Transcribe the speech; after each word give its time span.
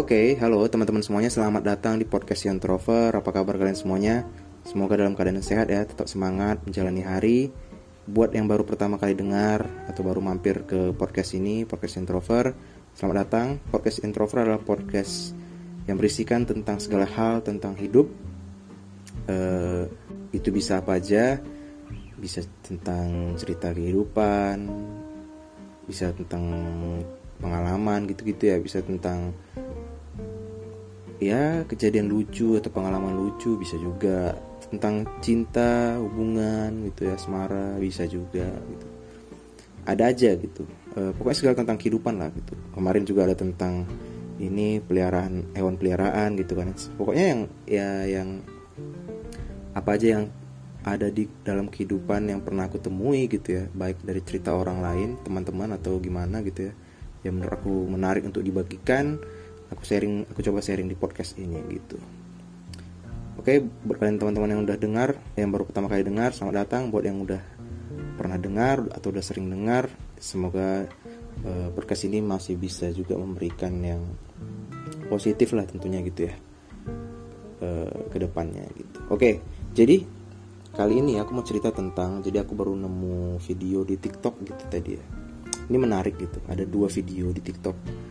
Oke, 0.00 0.32
halo 0.40 0.64
teman-teman 0.64 1.04
semuanya, 1.04 1.28
selamat 1.28 1.60
datang 1.60 2.00
di 2.00 2.08
podcast 2.08 2.48
Yon 2.48 2.56
Trover. 2.56 3.12
Apa 3.12 3.36
kabar 3.36 3.60
kalian 3.60 3.76
semuanya? 3.76 4.24
Semoga 4.64 4.96
dalam 4.96 5.12
keadaan 5.12 5.44
sehat 5.44 5.68
ya, 5.68 5.84
tetap 5.84 6.08
semangat 6.08 6.56
menjalani 6.64 7.04
hari. 7.04 7.52
Buat 8.08 8.32
yang 8.32 8.48
baru 8.48 8.64
pertama 8.64 8.96
kali 8.96 9.12
dengar 9.12 9.68
atau 9.84 10.00
baru 10.00 10.24
mampir 10.24 10.64
ke 10.64 10.96
podcast 10.96 11.36
ini, 11.36 11.68
podcast 11.68 12.00
Introver, 12.00 12.56
selamat 12.96 13.16
datang. 13.28 13.60
Podcast 13.68 14.00
Introver 14.00 14.48
adalah 14.48 14.64
podcast 14.64 15.36
yang 15.84 16.00
berisikan 16.00 16.48
tentang 16.48 16.80
segala 16.80 17.04
hal 17.04 17.44
tentang 17.44 17.76
hidup. 17.76 18.08
Uh, 19.28 19.84
itu 20.32 20.48
bisa 20.48 20.80
apa 20.80 20.96
aja, 20.96 21.44
bisa 22.16 22.40
tentang 22.64 23.36
cerita 23.36 23.68
kehidupan, 23.68 24.64
bisa 25.84 26.08
tentang 26.16 26.40
pengalaman 27.36 28.08
gitu-gitu 28.08 28.48
ya, 28.48 28.56
bisa 28.56 28.80
tentang 28.80 29.36
ya 31.20 31.62
kejadian 31.68 32.08
lucu 32.08 32.56
atau 32.56 32.72
pengalaman 32.72 33.14
lucu 33.14 33.60
bisa 33.60 33.76
juga. 33.76 34.34
Tentang 34.70 35.02
cinta 35.18 35.98
hubungan 35.98 36.70
gitu 36.90 37.10
ya 37.10 37.18
asmara 37.18 37.74
bisa 37.82 38.06
juga 38.06 38.48
gitu. 38.48 38.86
Ada 39.82 40.14
aja 40.14 40.30
gitu. 40.38 40.62
E, 40.94 41.10
pokoknya 41.10 41.36
segala 41.36 41.56
tentang 41.58 41.78
kehidupan 41.78 42.14
lah 42.16 42.30
gitu. 42.30 42.54
Kemarin 42.70 43.02
juga 43.02 43.26
ada 43.26 43.34
tentang 43.34 43.82
ini 44.38 44.78
peliharaan 44.78 45.52
hewan 45.58 45.74
peliharaan 45.74 46.38
gitu 46.38 46.54
kan. 46.54 46.70
Pokoknya 46.94 47.24
yang 47.34 47.40
ya 47.66 47.88
yang 48.06 48.28
apa 49.74 49.98
aja 49.98 50.06
yang 50.18 50.24
ada 50.80 51.12
di 51.12 51.28
dalam 51.44 51.68
kehidupan 51.68 52.30
yang 52.30 52.40
pernah 52.40 52.70
aku 52.70 52.78
temui 52.78 53.26
gitu 53.26 53.58
ya. 53.58 53.64
Baik 53.74 54.06
dari 54.06 54.22
cerita 54.22 54.54
orang 54.54 54.78
lain 54.80 55.08
teman-teman 55.26 55.74
atau 55.76 55.98
gimana 55.98 56.46
gitu 56.46 56.70
ya. 56.70 56.72
Yang 57.26 57.32
menurut 57.36 57.54
aku 57.58 57.74
menarik 57.90 58.22
untuk 58.22 58.46
dibagikan 58.46 59.18
aku 59.70 59.82
sharing 59.86 60.26
aku 60.26 60.42
coba 60.42 60.58
sharing 60.60 60.90
di 60.90 60.98
podcast 60.98 61.38
ini 61.38 61.58
gitu. 61.70 61.96
Oke 63.38 63.62
buat 63.62 63.96
kalian 63.96 64.20
teman-teman 64.20 64.50
yang 64.52 64.62
udah 64.68 64.76
dengar 64.76 65.16
yang 65.38 65.48
baru 65.48 65.64
pertama 65.64 65.88
kali 65.88 66.04
dengar 66.04 66.34
selamat 66.36 66.54
datang. 66.66 66.82
Buat 66.92 67.04
yang 67.08 67.22
udah 67.24 67.40
pernah 68.20 68.36
dengar 68.36 68.84
atau 68.92 69.08
udah 69.08 69.24
sering 69.24 69.48
dengar 69.48 69.88
semoga 70.20 70.84
uh, 71.46 71.68
podcast 71.72 72.04
ini 72.04 72.20
masih 72.20 72.60
bisa 72.60 72.92
juga 72.92 73.16
memberikan 73.16 73.72
yang 73.80 74.04
positif 75.08 75.56
lah 75.56 75.64
tentunya 75.64 76.04
gitu 76.04 76.28
ya 76.28 76.34
uh, 77.64 78.12
ke 78.12 78.20
depannya 78.20 78.68
gitu. 78.76 78.98
Oke 79.08 79.40
jadi 79.72 80.04
kali 80.76 81.00
ini 81.00 81.16
aku 81.16 81.32
mau 81.32 81.46
cerita 81.46 81.72
tentang 81.72 82.20
jadi 82.20 82.44
aku 82.44 82.52
baru 82.52 82.76
nemu 82.76 83.40
video 83.40 83.88
di 83.88 83.96
TikTok 83.96 84.34
gitu 84.44 84.64
tadi 84.68 84.90
ya. 85.00 85.04
Ini 85.70 85.78
menarik 85.78 86.18
gitu. 86.18 86.42
Ada 86.50 86.66
dua 86.66 86.90
video 86.90 87.30
di 87.30 87.40
TikTok 87.40 88.09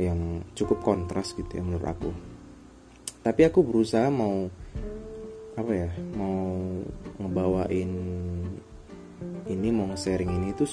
yang 0.00 0.40
cukup 0.56 0.80
kontras 0.80 1.36
gitu 1.36 1.60
ya 1.60 1.62
menurut 1.62 1.86
aku. 1.86 2.10
Tapi 3.20 3.40
aku 3.44 3.60
berusaha 3.60 4.08
mau 4.08 4.48
apa 5.58 5.72
ya 5.76 5.90
mau 6.16 6.56
ngebawain 7.20 7.92
ini 9.50 9.68
mau 9.68 9.92
sharing 9.92 10.30
ini 10.40 10.56
tuh 10.56 10.68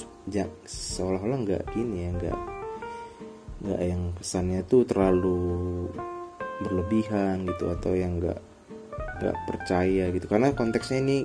seolah-olah 0.64 1.40
nggak 1.44 1.64
gini 1.76 2.08
ya 2.08 2.10
nggak 2.16 2.40
nggak 3.68 3.82
yang 3.84 4.04
kesannya 4.16 4.64
tuh 4.64 4.88
terlalu 4.88 5.40
berlebihan 6.64 7.44
gitu 7.52 7.68
atau 7.68 7.92
yang 7.92 8.22
nggak 8.22 8.40
nggak 9.18 9.38
percaya 9.50 10.08
gitu. 10.14 10.26
Karena 10.30 10.56
konteksnya 10.56 11.04
ini 11.04 11.18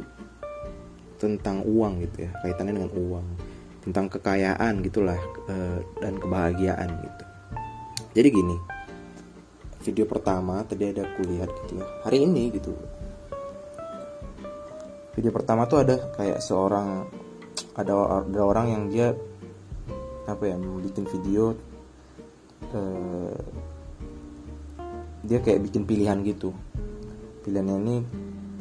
tentang 1.22 1.62
uang 1.62 2.02
gitu 2.02 2.26
ya 2.26 2.30
kaitannya 2.42 2.82
dengan 2.82 2.92
uang 2.98 3.26
tentang 3.86 4.10
kekayaan 4.10 4.82
gitulah 4.82 5.18
eh, 5.46 5.78
dan 6.02 6.18
kebahagiaan 6.18 6.90
gitu 6.98 7.24
jadi 8.12 8.28
gini 8.30 8.56
video 9.82 10.06
pertama 10.06 10.62
tadi 10.62 10.94
ada 10.94 11.02
aku 11.02 11.26
lihat 11.26 11.50
gitu 11.66 11.82
ya. 11.82 11.86
Hari 12.06 12.22
ini 12.22 12.54
gitu. 12.54 12.72
Video 15.12 15.34
pertama 15.34 15.66
tuh 15.68 15.84
ada 15.84 16.08
kayak 16.16 16.40
seorang 16.40 17.04
ada 17.76 18.22
ada 18.24 18.40
orang 18.40 18.66
yang 18.70 18.82
dia 18.88 19.12
apa 20.24 20.44
ya 20.46 20.56
bikin 20.56 21.04
video 21.10 21.58
uh, 22.70 23.42
dia 25.26 25.38
kayak 25.42 25.60
bikin 25.68 25.82
pilihan 25.84 26.22
gitu. 26.24 26.54
Pilihannya 27.42 27.76
ini 27.82 27.96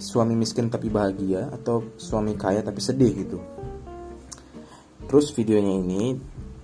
suami 0.02 0.34
miskin 0.34 0.74
tapi 0.74 0.90
bahagia 0.90 1.54
atau 1.54 1.86
suami 2.02 2.34
kaya 2.34 2.66
tapi 2.66 2.82
sedih 2.82 3.14
gitu. 3.14 3.38
Terus 5.06 5.30
videonya 5.38 5.74
ini 5.78 6.18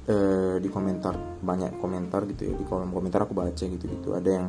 uh, 0.07 0.55
di 0.57 0.69
komentar 0.71 1.15
banyak 1.43 1.77
komentar 1.77 2.25
gitu 2.31 2.49
ya 2.49 2.53
di 2.55 2.65
kolom 2.65 2.91
komentar 2.91 3.27
aku 3.27 3.35
baca 3.37 3.63
gitu 3.63 3.85
gitu 3.85 4.15
ada 4.15 4.29
yang 4.43 4.47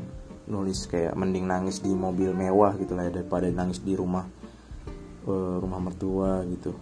nulis 0.48 0.88
kayak 0.88 1.12
mending 1.12 1.44
nangis 1.44 1.84
di 1.84 1.92
mobil 1.92 2.32
mewah 2.32 2.72
gitu 2.80 2.96
lah 2.96 3.06
ya, 3.06 3.20
daripada 3.20 3.46
nangis 3.52 3.84
di 3.84 3.92
rumah 3.92 4.24
uh, 5.28 5.56
rumah 5.60 5.78
mertua 5.78 6.42
gitu. 6.48 6.72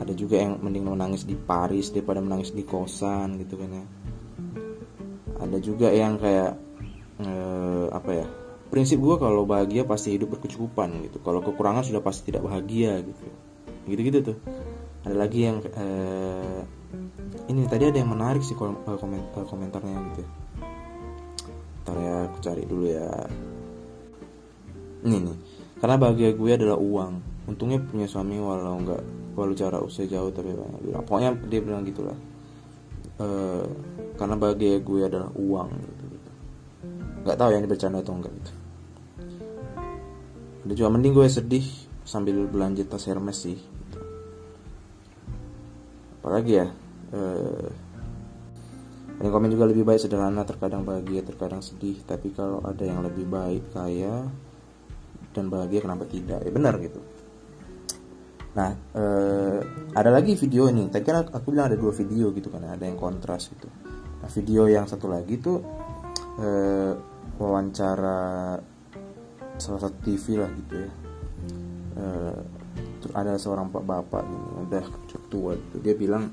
Ada 0.00 0.16
juga 0.16 0.40
yang 0.40 0.58
mending 0.58 0.88
menangis 0.88 1.28
di 1.28 1.36
Paris 1.36 1.92
daripada 1.92 2.24
menangis 2.24 2.56
di 2.56 2.64
kosan 2.64 3.36
gitu 3.36 3.60
kan 3.60 3.70
ya. 3.70 3.84
Ada 5.44 5.56
juga 5.60 5.92
yang 5.92 6.16
kayak 6.16 6.56
uh, 7.20 7.86
apa 7.92 8.10
ya 8.24 8.26
prinsip 8.72 8.96
gue 9.02 9.16
kalau 9.20 9.44
bahagia 9.44 9.84
pasti 9.84 10.16
hidup 10.16 10.40
berkecukupan 10.40 11.04
gitu. 11.04 11.20
Kalau 11.20 11.44
kekurangan 11.44 11.84
sudah 11.84 12.00
pasti 12.00 12.32
tidak 12.32 12.48
bahagia 12.48 13.04
gitu. 13.04 13.24
Gitu 13.84 14.00
gitu 14.08 14.18
tuh. 14.32 14.36
Ada 15.04 15.16
lagi 15.20 15.44
yang 15.44 15.60
uh, 15.60 16.64
ini 17.50 17.66
tadi 17.66 17.90
ada 17.90 17.98
yang 17.98 18.14
menarik 18.14 18.46
sih 18.46 18.54
eh, 18.54 18.98
komentar 19.02 19.42
komentarnya 19.42 19.98
gitu. 20.14 20.22
Ntar 21.82 21.96
ya 21.98 22.14
aku 22.30 22.38
cari 22.38 22.62
dulu 22.62 22.86
ya. 22.86 23.10
Ini 25.02 25.16
nih 25.18 25.36
karena 25.82 25.96
bahagia 25.98 26.30
gue 26.38 26.50
adalah 26.54 26.78
uang. 26.78 27.12
Untungnya 27.50 27.82
punya 27.82 28.06
suami 28.06 28.38
walau 28.38 28.78
nggak 28.78 29.02
walau 29.34 29.54
jarak 29.56 29.82
usia 29.82 30.06
jauh 30.06 30.30
tapi 30.30 30.54
banyak 30.54 30.80
bilang 30.86 31.02
pokoknya 31.02 31.30
dia 31.50 31.60
bilang 31.64 31.82
gitulah. 31.82 32.14
E, 33.18 33.26
karena 34.14 34.36
bahagia 34.38 34.78
gue 34.78 35.00
adalah 35.04 35.28
uang 35.34 35.68
gitu, 35.76 36.04
gitu. 36.12 36.30
nggak 37.26 37.36
tahu 37.36 37.50
yang 37.50 37.64
bercanda 37.66 37.98
atau 38.04 38.14
enggak 38.14 38.32
gitu. 38.32 38.52
Ada 40.60 40.72
juga 40.76 40.88
mending 40.92 41.12
gue 41.16 41.26
sedih 41.26 41.66
sambil 42.04 42.42
belanja 42.50 42.84
tas 42.84 43.06
Hermes 43.06 43.38
sih 43.38 43.54
gitu. 43.56 44.00
apalagi 46.20 46.52
ya 46.58 46.66
eh, 47.14 47.70
yang 49.20 49.32
komen 49.36 49.52
juga 49.52 49.68
lebih 49.68 49.84
baik 49.84 50.00
sederhana 50.00 50.48
terkadang 50.48 50.80
bahagia 50.80 51.20
terkadang 51.20 51.60
sedih. 51.60 52.00
Tapi 52.08 52.32
kalau 52.32 52.64
ada 52.64 52.80
yang 52.80 53.04
lebih 53.04 53.28
baik 53.28 53.68
kaya 53.76 54.24
dan 55.36 55.52
bahagia 55.52 55.84
kenapa 55.84 56.08
tidak? 56.08 56.40
Ya 56.40 56.50
benar 56.50 56.80
gitu. 56.80 57.04
Nah 58.56 58.72
eh, 58.96 59.60
ada 59.92 60.10
lagi 60.10 60.32
video 60.40 60.72
ini. 60.72 60.88
Tadi 60.88 61.04
kan 61.04 61.28
aku 61.28 61.52
bilang 61.52 61.68
ada 61.68 61.76
dua 61.76 61.92
video 61.92 62.32
gitu 62.32 62.48
kan. 62.48 62.64
Ada 62.64 62.88
yang 62.88 62.96
kontras 62.96 63.52
gitu. 63.52 63.68
Nah 64.24 64.28
video 64.32 64.64
yang 64.72 64.88
satu 64.88 65.12
lagi 65.12 65.36
tuh 65.36 65.60
eh, 66.40 66.92
wawancara 67.36 68.56
salah 69.60 69.80
satu 69.84 69.96
TV 70.00 70.40
lah 70.40 70.50
gitu 70.64 70.74
ya. 70.80 70.90
Eh, 72.00 72.40
ada 73.12 73.36
seorang 73.36 73.68
pak 73.68 73.84
bapak 73.84 74.22
ini 74.24 74.38
udah 74.64 74.84
cukup 75.12 75.24
tua 75.28 75.52
gitu. 75.60 75.76
Dia 75.84 75.92
bilang 75.92 76.32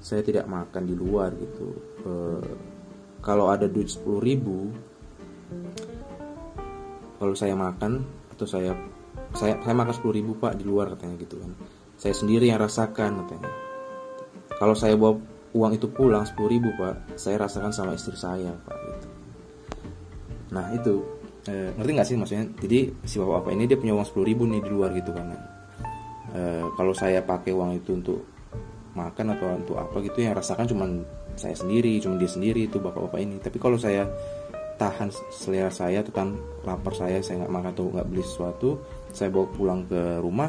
saya 0.00 0.24
tidak 0.24 0.48
makan 0.48 0.88
di 0.88 0.96
luar 0.96 1.30
gitu. 1.36 1.68
E, 2.00 2.12
kalau 3.20 3.52
ada 3.52 3.68
duit 3.68 3.92
10 3.92 4.16
ribu 4.24 4.72
kalau 7.20 7.36
saya 7.36 7.52
makan 7.52 8.00
atau 8.32 8.48
saya 8.48 8.72
saya 9.36 9.60
saya 9.60 9.74
makan 9.76 9.92
10 9.92 10.18
ribu 10.18 10.32
pak 10.40 10.56
di 10.56 10.64
luar 10.64 10.96
katanya 10.96 11.20
gitu 11.20 11.36
kan. 11.36 11.52
Saya 12.00 12.16
sendiri 12.16 12.48
yang 12.48 12.56
rasakan 12.56 13.20
katanya. 13.24 13.52
Kalau 14.56 14.72
saya 14.72 14.96
bawa 14.96 15.20
uang 15.52 15.72
itu 15.76 15.86
pulang 15.92 16.24
10 16.24 16.48
ribu 16.48 16.72
pak 16.80 17.20
saya 17.20 17.36
rasakan 17.44 17.70
sama 17.76 17.92
istri 17.92 18.16
saya 18.16 18.56
pak 18.64 18.76
gitu. 18.80 19.08
Nah 20.56 20.72
itu 20.72 21.04
e, 21.44 21.76
ngerti 21.76 21.90
nggak 21.92 22.08
sih 22.08 22.16
maksudnya? 22.16 22.46
Jadi 22.56 22.78
si 23.04 23.20
bapak 23.20 23.44
bapak 23.44 23.52
ini 23.52 23.68
dia 23.68 23.76
punya 23.76 23.92
uang 24.00 24.08
10 24.08 24.16
ribu 24.32 24.48
nih 24.48 24.64
di 24.64 24.70
luar 24.72 24.96
gitu 24.96 25.12
kan. 25.12 25.28
E, 26.32 26.40
kalau 26.72 26.96
saya 26.96 27.20
pakai 27.20 27.52
uang 27.52 27.76
itu 27.76 27.92
untuk 27.92 28.39
makan 28.94 29.38
atau 29.38 29.46
untuk 29.54 29.76
apa 29.78 30.02
gitu 30.02 30.22
yang 30.22 30.34
rasakan 30.34 30.66
cuma 30.66 30.84
saya 31.38 31.54
sendiri 31.54 32.02
cuma 32.02 32.18
dia 32.18 32.30
sendiri 32.30 32.66
itu 32.66 32.82
bapak-bapak 32.82 33.20
ini. 33.22 33.36
Tapi 33.38 33.56
kalau 33.62 33.78
saya 33.78 34.06
tahan 34.80 35.12
selera 35.30 35.68
saya 35.68 36.00
tentang 36.00 36.40
lapar 36.64 36.96
saya 36.96 37.20
saya 37.20 37.44
nggak 37.44 37.52
makan 37.52 37.70
atau 37.76 37.84
nggak 37.92 38.08
beli 38.08 38.24
sesuatu 38.24 38.80
saya 39.12 39.28
bawa 39.28 39.46
pulang 39.52 39.84
ke 39.84 40.24
rumah 40.24 40.48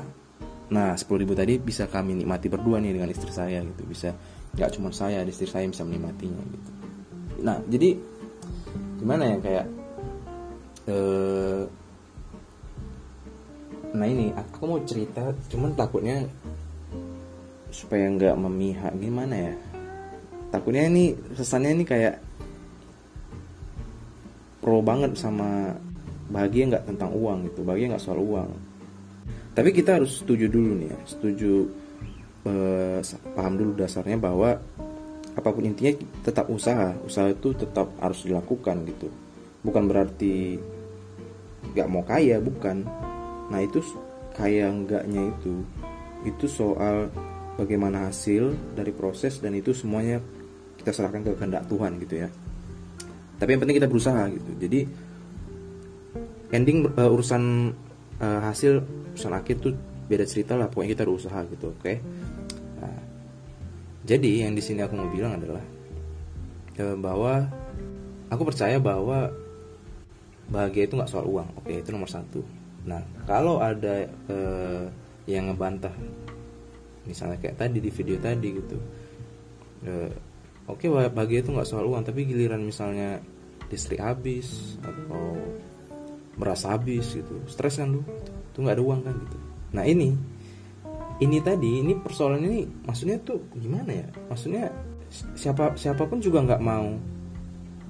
nah 0.71 0.95
10 0.95 1.03
ribu 1.19 1.35
tadi 1.35 1.59
bisa 1.59 1.83
kami 1.91 2.23
nikmati 2.23 2.47
berdua 2.47 2.79
nih 2.79 2.95
dengan 2.95 3.11
istri 3.11 3.31
saya 3.31 3.59
gitu. 3.59 3.83
Bisa 3.83 4.15
nggak 4.55 4.69
cuma 4.79 4.89
saya 4.95 5.23
istri 5.27 5.47
saya 5.47 5.67
bisa 5.67 5.83
menikmatinya 5.83 6.43
gitu. 6.47 6.71
Nah 7.43 7.59
jadi 7.67 7.99
gimana 9.01 9.23
ya 9.35 9.37
kayak 9.41 9.65
eh, 10.87 11.63
nah 13.91 14.07
ini 14.07 14.31
aku 14.31 14.63
mau 14.63 14.79
cerita 14.87 15.35
cuman 15.51 15.75
takutnya 15.75 16.23
supaya 17.71 18.05
nggak 18.11 18.35
memihak 18.35 18.93
gimana 18.99 19.35
ya? 19.49 19.53
Takutnya 20.51 20.91
ini 20.91 21.15
kesannya 21.35 21.71
ini 21.79 21.83
kayak 21.87 22.19
pro 24.61 24.83
banget 24.83 25.17
sama 25.17 25.73
bahagia 26.29 26.69
nggak 26.69 26.87
tentang 26.87 27.11
uang 27.11 27.49
gitu 27.49 27.63
bahagia 27.63 27.95
nggak 27.95 28.03
soal 28.03 28.19
uang. 28.21 28.51
Tapi 29.51 29.69
kita 29.75 29.99
harus 29.99 30.23
setuju 30.23 30.47
dulu 30.47 30.77
nih 30.79 30.89
ya 30.91 30.97
setuju 31.07 31.51
eh, 32.47 32.99
paham 33.35 33.53
dulu 33.57 33.71
dasarnya 33.79 34.15
bahwa 34.19 34.59
apa 35.31 35.49
pun 35.49 35.63
intinya 35.63 35.95
tetap 36.27 36.51
usaha 36.51 36.91
usaha 37.07 37.31
itu 37.31 37.55
tetap 37.55 37.87
harus 38.03 38.27
dilakukan 38.27 38.83
gitu. 38.87 39.07
Bukan 39.63 39.87
berarti 39.87 40.59
nggak 41.71 41.87
mau 41.87 42.03
kaya 42.03 42.37
bukan. 42.43 42.83
Nah 43.51 43.59
itu 43.59 43.79
kaya 44.35 44.71
enggaknya 44.71 45.31
itu 45.31 45.63
itu 46.27 46.45
soal 46.47 47.09
bagaimana 47.59 48.07
hasil 48.07 48.75
dari 48.77 48.91
proses 48.95 49.39
dan 49.43 49.55
itu 49.57 49.75
semuanya 49.75 50.23
kita 50.79 50.91
serahkan 50.95 51.21
ke 51.21 51.31
kehendak 51.37 51.67
Tuhan 51.67 52.01
gitu 52.01 52.15
ya. 52.25 52.29
Tapi 53.37 53.49
yang 53.57 53.61
penting 53.61 53.77
kita 53.81 53.89
berusaha 53.89 54.21
gitu. 54.29 54.51
Jadi 54.61 54.79
ending 56.53 56.89
uh, 56.93 57.09
urusan 57.09 57.73
uh, 58.21 58.39
hasil 58.45 58.85
urusan 59.13 59.33
akhir 59.33 59.61
tuh 59.61 59.73
beda 60.05 60.25
cerita 60.25 60.57
lah. 60.57 60.69
Pokoknya 60.69 60.97
kita 60.97 61.03
berusaha 61.05 61.39
gitu 61.49 61.73
oke? 61.73 61.81
Okay? 61.81 61.97
nah, 62.81 63.01
jadi 64.05 64.47
yang 64.47 64.53
di 64.53 64.61
sini 64.61 64.81
aku 64.85 64.93
mau 64.97 65.09
bilang 65.09 65.37
adalah 65.37 65.63
uh, 66.81 66.97
bahwa 66.97 67.49
aku 68.29 68.43
percaya 68.45 68.77
bahwa 68.81 69.29
bahagia 70.51 70.85
itu 70.89 70.97
nggak 70.97 71.11
soal 71.11 71.25
uang 71.29 71.49
oke? 71.61 71.69
Okay, 71.69 71.81
itu 71.81 71.89
nomor 71.93 72.09
satu. 72.09 72.41
Nah 72.89 73.05
kalau 73.29 73.61
ada 73.61 74.09
uh, 74.29 74.85
yang 75.29 75.53
ngebantah 75.53 75.93
misalnya 77.05 77.37
kayak 77.41 77.57
tadi 77.57 77.77
di 77.81 77.91
video 77.91 78.17
tadi 78.21 78.47
gitu. 78.53 78.77
Uh, 79.81 80.11
oke 80.69 80.85
okay, 80.85 81.09
bahagia 81.09 81.41
itu 81.41 81.49
nggak 81.49 81.65
soal 81.65 81.89
uang 81.89 82.05
tapi 82.05 82.29
giliran 82.29 82.61
misalnya 82.61 83.17
listrik 83.73 83.97
habis 83.97 84.77
atau 84.85 85.39
merasa 86.37 86.77
habis 86.77 87.17
gitu 87.17 87.41
stres 87.49 87.81
kan 87.81 87.89
lu 87.89 88.05
tuh 88.53 88.61
nggak 88.61 88.77
ada 88.77 88.83
uang 88.83 89.01
kan 89.01 89.15
gitu. 89.15 89.37
Nah 89.73 89.83
ini 89.87 90.13
ini 91.21 91.37
tadi 91.41 91.81
ini 91.81 91.93
persoalan 91.97 92.41
ini 92.45 92.65
maksudnya 92.85 93.17
tuh 93.21 93.41
gimana 93.57 93.89
ya? 93.89 94.07
Maksudnya 94.29 94.69
siapa 95.33 95.73
siapa 95.75 96.05
pun 96.05 96.21
juga 96.21 96.45
nggak 96.45 96.61
mau 96.61 96.93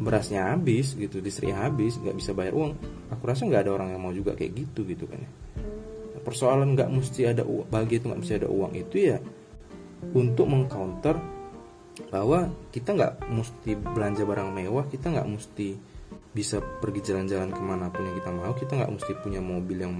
berasnya 0.02 0.56
habis 0.56 0.98
gitu 0.98 1.22
listrik 1.22 1.54
habis 1.54 2.00
nggak 2.00 2.16
bisa 2.16 2.32
bayar 2.32 2.56
uang. 2.56 2.72
Aku 3.12 3.24
rasa 3.28 3.44
nggak 3.44 3.68
ada 3.68 3.72
orang 3.76 3.90
yang 3.92 4.02
mau 4.02 4.14
juga 4.16 4.32
kayak 4.32 4.64
gitu 4.64 4.88
gitu 4.88 5.04
kan 5.06 5.20
ya 5.20 5.32
persoalan 6.22 6.78
nggak 6.78 6.90
mesti 6.90 7.30
ada 7.30 7.44
uang 7.44 7.68
bagi 7.68 8.00
itu 8.00 8.06
nggak 8.10 8.22
mesti 8.22 8.34
ada 8.42 8.50
uang 8.50 8.74
itu 8.78 8.96
ya 8.98 9.18
untuk 10.14 10.50
mengcounter 10.50 11.18
bahwa 12.10 12.50
kita 12.74 12.96
nggak 12.96 13.14
mesti 13.30 13.72
belanja 13.78 14.24
barang 14.26 14.50
mewah 14.50 14.86
kita 14.90 15.12
nggak 15.12 15.28
mesti 15.28 15.78
bisa 16.32 16.64
pergi 16.64 17.12
jalan-jalan 17.12 17.52
ke 17.52 17.62
mana 17.62 17.92
pun 17.92 18.08
yang 18.08 18.16
kita 18.16 18.32
mau 18.32 18.56
kita 18.56 18.72
nggak 18.80 18.92
mesti 18.96 19.12
punya 19.20 19.44
mobil 19.44 19.78
yang 19.84 19.94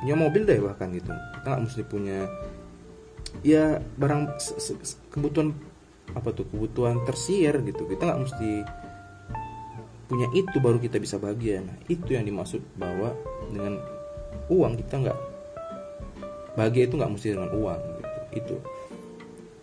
punya 0.00 0.14
mobil 0.16 0.42
deh 0.42 0.58
bahkan 0.58 0.90
gitu. 0.90 1.12
Kita 1.12 1.46
nggak 1.46 1.62
mesti 1.70 1.82
punya 1.86 2.18
ya 3.46 3.78
barang 3.78 4.34
kebutuhan 5.14 5.54
apa 6.10 6.34
tuh 6.34 6.50
kebutuhan 6.50 7.06
tersier 7.06 7.62
gitu. 7.62 7.86
Kita 7.86 8.10
nggak 8.10 8.20
mesti 8.26 8.50
punya 10.10 10.26
itu 10.34 10.58
baru 10.58 10.82
kita 10.82 10.98
bisa 10.98 11.22
bahagia 11.22 11.62
nah 11.62 11.78
itu 11.86 12.18
yang 12.18 12.26
dimaksud 12.26 12.58
bahwa 12.74 13.14
dengan 13.54 13.78
uang 14.50 14.72
kita 14.80 14.94
nggak 15.06 15.18
bahagia 16.58 16.82
itu 16.90 16.94
nggak 16.98 17.10
mesti 17.14 17.28
dengan 17.34 17.50
uang 17.54 17.80
gitu. 17.80 18.08
Itu. 18.30 18.56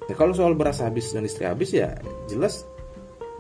Ya 0.08 0.16
kalau 0.16 0.32
soal 0.32 0.56
beras 0.56 0.80
habis 0.80 1.12
dan 1.12 1.28
istri 1.28 1.44
habis 1.44 1.76
ya 1.76 2.00
jelas 2.32 2.64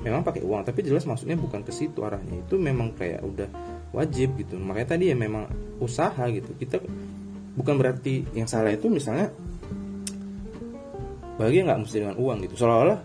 memang 0.04 0.22
pakai 0.22 0.44
uang 0.44 0.68
tapi 0.68 0.84
jelas 0.84 1.08
maksudnya 1.08 1.40
bukan 1.40 1.64
ke 1.64 1.72
situ 1.72 2.04
arahnya. 2.04 2.44
Itu 2.44 2.60
memang 2.60 2.94
kayak 2.94 3.24
udah 3.24 3.50
wajib 3.96 4.36
gitu. 4.38 4.60
Makanya 4.60 4.98
tadi 4.98 5.10
ya 5.12 5.16
memang 5.16 5.48
usaha 5.80 6.24
gitu. 6.28 6.52
Kita 6.60 6.78
bukan 7.56 7.76
berarti 7.80 8.28
yang 8.36 8.46
salah 8.46 8.76
itu 8.76 8.92
misalnya 8.92 9.32
bahagia 11.40 11.66
nggak 11.66 11.80
mesti 11.88 11.98
dengan 12.04 12.18
uang 12.20 12.38
gitu. 12.46 12.56
Seolah-olah 12.60 13.00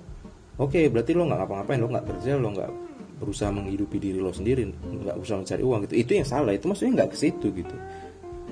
oke 0.59 0.75
okay, 0.75 0.91
berarti 0.91 1.15
lo 1.15 1.31
nggak 1.31 1.39
ngapa-ngapain 1.39 1.79
lo 1.81 1.89
nggak 1.89 2.07
kerja 2.11 2.33
lo 2.37 2.49
nggak 2.51 2.71
berusaha 3.23 3.55
menghidupi 3.55 4.03
diri 4.03 4.19
lo 4.19 4.35
sendiri 4.35 4.67
nggak 4.67 5.17
usah 5.23 5.39
mencari 5.39 5.63
uang 5.63 5.87
gitu. 5.87 5.95
Itu 6.03 6.13
yang 6.19 6.27
salah 6.27 6.51
itu 6.51 6.67
maksudnya 6.67 7.03
nggak 7.03 7.11
ke 7.15 7.17
situ 7.17 7.47
gitu 7.55 7.77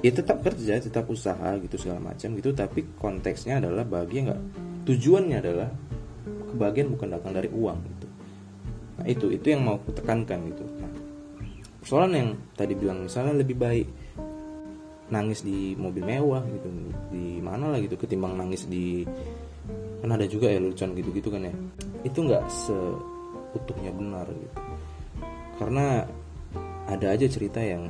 ya 0.01 0.11
tetap 0.13 0.41
kerja 0.41 0.81
tetap 0.81 1.05
usaha 1.13 1.57
gitu 1.61 1.77
segala 1.77 2.13
macam 2.13 2.33
gitu. 2.37 2.51
Tapi 2.53 2.97
konteksnya 2.97 3.61
adalah 3.61 3.85
bahagia 3.85 4.33
nggak 4.33 4.41
tujuannya 4.89 5.37
adalah 5.39 5.69
kebahagiaan 6.51 6.91
bukan 6.93 7.09
datang 7.15 7.33
dari 7.37 7.49
uang 7.53 7.79
gitu. 7.85 8.07
Nah 9.01 9.07
itu 9.09 9.27
itu 9.33 9.47
yang 9.53 9.63
mau 9.65 9.77
aku 9.79 9.93
tekankan 9.97 10.39
gitu. 10.51 10.65
Nah 10.65 10.91
persoalan 11.81 12.13
yang 12.13 12.29
tadi 12.53 12.73
bilang 12.77 13.09
misalnya 13.09 13.41
lebih 13.41 13.57
baik 13.57 13.89
nangis 15.11 15.43
di 15.43 15.75
mobil 15.75 16.07
mewah 16.07 16.45
gitu 16.47 16.69
di 17.11 17.43
mana 17.43 17.75
lah 17.75 17.79
gitu 17.83 17.99
ketimbang 17.99 18.39
nangis 18.39 18.71
di 18.71 19.03
kan 20.01 20.17
ada 20.17 20.25
juga 20.25 20.49
ya 20.49 20.63
lucuan 20.63 20.97
gitu 20.97 21.11
gitu 21.13 21.29
kan 21.29 21.45
ya. 21.45 21.55
Itu 22.05 22.25
nggak 22.25 22.45
seutuhnya 22.49 23.93
benar 23.93 24.27
gitu. 24.29 24.57
Karena 25.61 26.05
ada 26.89 27.07
aja 27.13 27.27
cerita 27.31 27.61
yang 27.61 27.87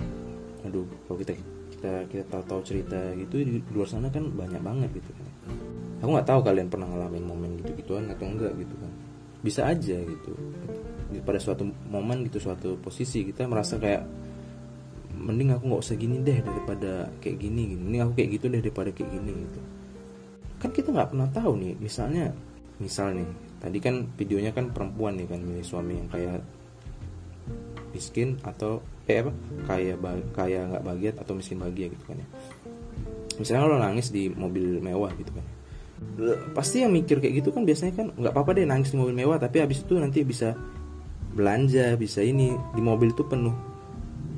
aduh 0.61 0.85
kalau 1.09 1.19
kita 1.23 1.33
kita 1.81 2.05
kita 2.13 2.25
tahu 2.29 2.45
tahu 2.45 2.61
cerita 2.61 3.01
gitu 3.17 3.41
di 3.41 3.57
luar 3.73 3.89
sana 3.89 4.13
kan 4.13 4.29
banyak 4.29 4.61
banget 4.61 4.93
gitu 5.01 5.17
kan. 5.17 5.29
Aku 6.05 6.13
nggak 6.13 6.29
tahu 6.29 6.41
kalian 6.45 6.69
pernah 6.69 6.93
ngalamin 6.93 7.25
momen 7.25 7.51
gitu 7.65 7.73
gituan 7.81 8.05
atau 8.13 8.29
enggak 8.29 8.53
gitu 8.61 8.77
kan. 8.77 8.93
Bisa 9.41 9.65
aja 9.65 9.97
gitu. 9.97 10.33
Pada 11.25 11.41
suatu 11.41 11.65
momen 11.89 12.29
gitu 12.29 12.37
suatu 12.37 12.77
posisi 12.77 13.25
kita 13.25 13.49
merasa 13.49 13.81
kayak 13.81 14.05
mending 15.17 15.57
aku 15.57 15.73
nggak 15.73 15.81
usah 15.81 15.97
gini 15.97 16.21
deh 16.21 16.45
daripada 16.45 17.09
kayak 17.25 17.37
gini 17.41 17.73
gini. 17.73 17.81
Mending 17.81 18.03
aku 18.05 18.13
kayak 18.21 18.31
gitu 18.37 18.47
deh 18.53 18.61
daripada 18.61 18.91
kayak 18.93 19.11
gini 19.17 19.33
gitu. 19.41 19.61
Kan 20.61 20.71
kita 20.77 20.89
nggak 20.93 21.09
pernah 21.17 21.29
tahu 21.33 21.53
nih 21.57 21.81
misalnya 21.81 22.29
misal 22.77 23.17
nih 23.17 23.29
tadi 23.57 23.81
kan 23.81 24.05
videonya 24.21 24.53
kan 24.53 24.69
perempuan 24.69 25.17
nih 25.17 25.29
kan 25.33 25.41
milih 25.41 25.65
suami 25.65 25.97
yang 25.97 26.09
kayak 26.13 26.45
miskin 27.91 28.39
atau 28.47 28.83
kayak 29.07 29.27
apa 29.27 29.33
kaya 29.67 29.95
kaya 30.35 30.61
nggak 30.71 30.83
bahagia 30.87 31.11
atau 31.19 31.33
miskin 31.35 31.59
bahagia 31.59 31.91
gitu 31.91 32.05
kan 32.07 32.17
ya. 32.19 32.29
Misalnya 33.41 33.67
lo 33.67 33.79
nangis 33.81 34.13
di 34.13 34.29
mobil 34.31 34.79
mewah 34.79 35.11
gitu 35.17 35.33
kan. 35.33 35.47
Pasti 36.57 36.85
yang 36.85 36.93
mikir 36.95 37.21
kayak 37.21 37.45
gitu 37.45 37.51
kan 37.53 37.67
biasanya 37.67 37.93
kan 37.97 38.07
nggak 38.15 38.33
apa-apa 38.33 38.57
deh 38.57 38.67
nangis 38.69 38.95
di 38.95 38.99
mobil 39.01 39.15
mewah 39.17 39.37
tapi 39.37 39.61
habis 39.61 39.85
itu 39.85 39.99
nanti 39.99 40.25
bisa 40.25 40.55
belanja 41.31 41.95
bisa 41.95 42.21
ini 42.25 42.51
di 42.75 42.83
mobil 42.83 43.15
tuh 43.15 43.27
penuh 43.29 43.55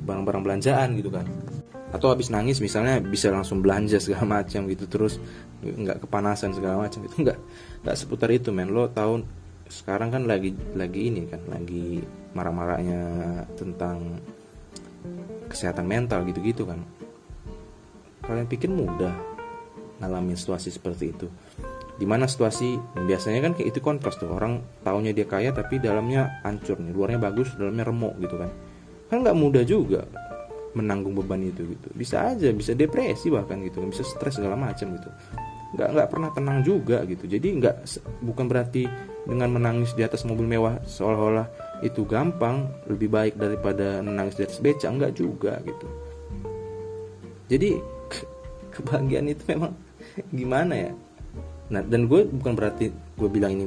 barang-barang 0.03 0.43
belanjaan 0.43 0.97
gitu 0.99 1.09
kan. 1.13 1.25
Atau 1.93 2.09
habis 2.09 2.33
nangis 2.33 2.57
misalnya 2.57 2.97
bisa 2.99 3.29
langsung 3.29 3.61
belanja 3.61 4.01
segala 4.01 4.41
macam 4.41 4.65
gitu 4.65 4.89
terus 4.89 5.21
nggak 5.63 6.03
kepanasan 6.09 6.51
segala 6.51 6.83
macam 6.83 7.05
itu 7.05 7.15
nggak 7.21 7.39
nggak 7.85 7.95
seputar 7.95 8.33
itu 8.33 8.49
men. 8.49 8.73
Lo 8.73 8.89
tahun 8.89 9.42
sekarang 9.73 10.13
kan 10.13 10.29
lagi 10.29 10.53
lagi 10.77 11.09
ini 11.09 11.25
kan 11.25 11.41
lagi 11.49 12.05
marah-marahnya 12.37 13.01
tentang 13.57 14.21
kesehatan 15.49 15.89
mental 15.89 16.21
gitu-gitu 16.29 16.69
kan. 16.69 16.81
Kalian 18.21 18.47
pikir 18.47 18.69
mudah 18.69 19.13
ngalamin 19.97 20.37
situasi 20.37 20.69
seperti 20.69 21.09
itu. 21.09 21.27
Di 21.93 22.05
mana 22.09 22.25
situasi 22.25 22.77
biasanya 23.05 23.39
kan 23.45 23.51
kayak 23.53 23.69
itu 23.73 23.79
kontras 23.81 24.17
tuh 24.17 24.29
orang 24.29 24.61
taunya 24.81 25.13
dia 25.13 25.29
kaya 25.29 25.53
tapi 25.53 25.77
dalamnya 25.77 26.41
hancur 26.41 26.77
nih 26.81 26.93
luarnya 26.93 27.19
bagus 27.21 27.53
dalamnya 27.57 27.85
remuk 27.89 28.13
gitu 28.21 28.37
kan. 28.37 28.49
Kan 29.09 29.21
nggak 29.21 29.37
mudah 29.37 29.63
juga 29.65 30.05
menanggung 30.73 31.13
beban 31.13 31.41
itu 31.45 31.65
gitu. 31.69 31.87
Bisa 31.93 32.33
aja 32.33 32.49
bisa 32.49 32.73
depresi 32.73 33.29
bahkan 33.29 33.61
gitu 33.61 33.81
bisa 33.85 34.01
stres 34.01 34.41
segala 34.41 34.57
macam 34.57 34.89
gitu. 34.97 35.09
Nggak 35.77 35.87
nggak 35.93 36.07
pernah 36.09 36.29
tenang 36.33 36.59
juga 36.65 37.05
gitu. 37.05 37.29
Jadi 37.29 37.47
nggak 37.61 37.75
bukan 38.25 38.45
berarti 38.49 39.12
dengan 39.23 39.55
menangis 39.55 39.95
di 39.95 40.03
atas 40.03 40.27
mobil 40.27 40.43
mewah 40.43 40.83
seolah-olah 40.83 41.47
itu 41.79 42.03
gampang 42.03 42.67
lebih 42.87 43.07
baik 43.11 43.33
daripada 43.39 44.03
menangis 44.03 44.35
di 44.35 44.43
atas 44.43 44.59
beca. 44.59 44.87
Enggak 44.91 45.15
juga 45.15 45.59
gitu. 45.63 45.87
Jadi 47.47 47.79
ke 48.11 48.19
kebahagiaan 48.79 49.31
itu 49.31 49.43
memang 49.47 49.71
gimana 50.39 50.73
ya? 50.75 50.91
Nah 51.71 51.81
dan 51.83 52.11
gue 52.11 52.27
bukan 52.27 52.53
berarti 52.55 52.91
gue 52.91 53.29
bilang 53.31 53.55
ini 53.55 53.65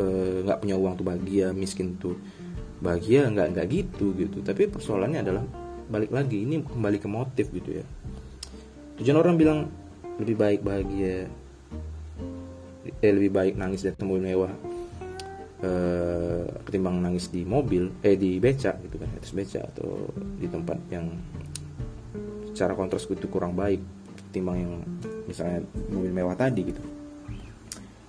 eh, 0.00 0.38
nggak 0.44 0.58
e, 0.58 0.60
punya 0.64 0.76
uang 0.76 0.94
tuh 0.96 1.06
bahagia 1.06 1.52
miskin 1.52 2.00
tuh 2.00 2.16
bahagia 2.80 3.28
nggak 3.28 3.56
nggak 3.56 3.66
gitu 3.68 4.16
gitu. 4.16 4.40
Tapi 4.40 4.68
persoalannya 4.72 5.20
adalah 5.20 5.44
balik 5.88 6.12
lagi 6.12 6.44
ini 6.44 6.64
kembali 6.64 6.98
ke 7.00 7.08
motif 7.08 7.52
gitu 7.52 7.84
ya. 7.84 7.84
Tujuan 9.00 9.16
orang 9.20 9.36
bilang 9.36 9.58
lebih 10.18 10.36
baik 10.36 10.60
bahagia 10.64 11.30
eh 12.90 13.12
lebih 13.12 13.30
baik 13.32 13.54
nangis 13.56 13.84
di 13.84 13.90
mobil 14.04 14.22
mewah 14.32 14.52
eh, 15.62 16.46
ketimbang 16.66 17.02
nangis 17.02 17.30
di 17.32 17.42
mobil 17.42 17.90
eh 18.02 18.14
di 18.14 18.38
beca 18.38 18.78
gitu 18.78 18.96
kan 18.98 19.08
atas 19.16 19.32
beca 19.34 19.60
atau 19.64 20.10
di 20.38 20.46
tempat 20.46 20.78
yang 20.92 21.06
secara 22.54 22.74
kontras 22.74 23.06
itu 23.06 23.26
kurang 23.30 23.54
baik 23.54 23.78
ketimbang 24.28 24.56
yang 24.58 24.72
misalnya 25.24 25.62
mobil 25.88 26.12
mewah 26.12 26.34
tadi 26.34 26.60
gitu. 26.66 26.82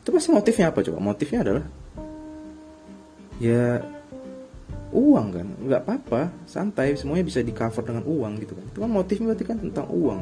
Itu 0.03 0.09
pasti 0.09 0.29
motifnya 0.33 0.73
apa 0.73 0.81
coba? 0.81 0.97
Motifnya 0.97 1.39
adalah 1.45 1.65
ya 3.39 3.79
uang 4.89 5.27
kan 5.31 5.47
nggak 5.69 5.81
apa-apa 5.85 6.33
santai 6.49 6.97
semuanya 6.97 7.23
bisa 7.23 7.39
di 7.45 7.53
cover 7.53 7.85
dengan 7.85 8.03
uang 8.09 8.41
gitu 8.41 8.57
kan. 8.57 8.65
Itu 8.73 8.79
kan 8.81 8.89
motifnya 8.89 9.25
berarti 9.31 9.45
kan 9.45 9.57
tentang 9.61 9.87
uang. 9.93 10.19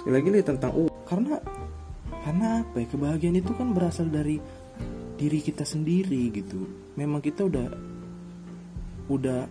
Sekali 0.00 0.12
lagi 0.16 0.28
nih 0.32 0.44
tentang 0.44 0.72
uang. 0.72 0.92
Karena 1.04 1.36
karena 2.20 2.60
apa 2.64 2.76
ya 2.84 2.86
kebahagiaan 2.90 3.40
itu 3.40 3.52
kan 3.56 3.72
berasal 3.72 4.08
dari 4.12 4.36
diri 5.16 5.38
kita 5.40 5.64
sendiri 5.64 6.32
gitu. 6.32 6.64
Memang 6.96 7.20
kita 7.20 7.44
udah 7.48 7.68
udah 9.10 9.42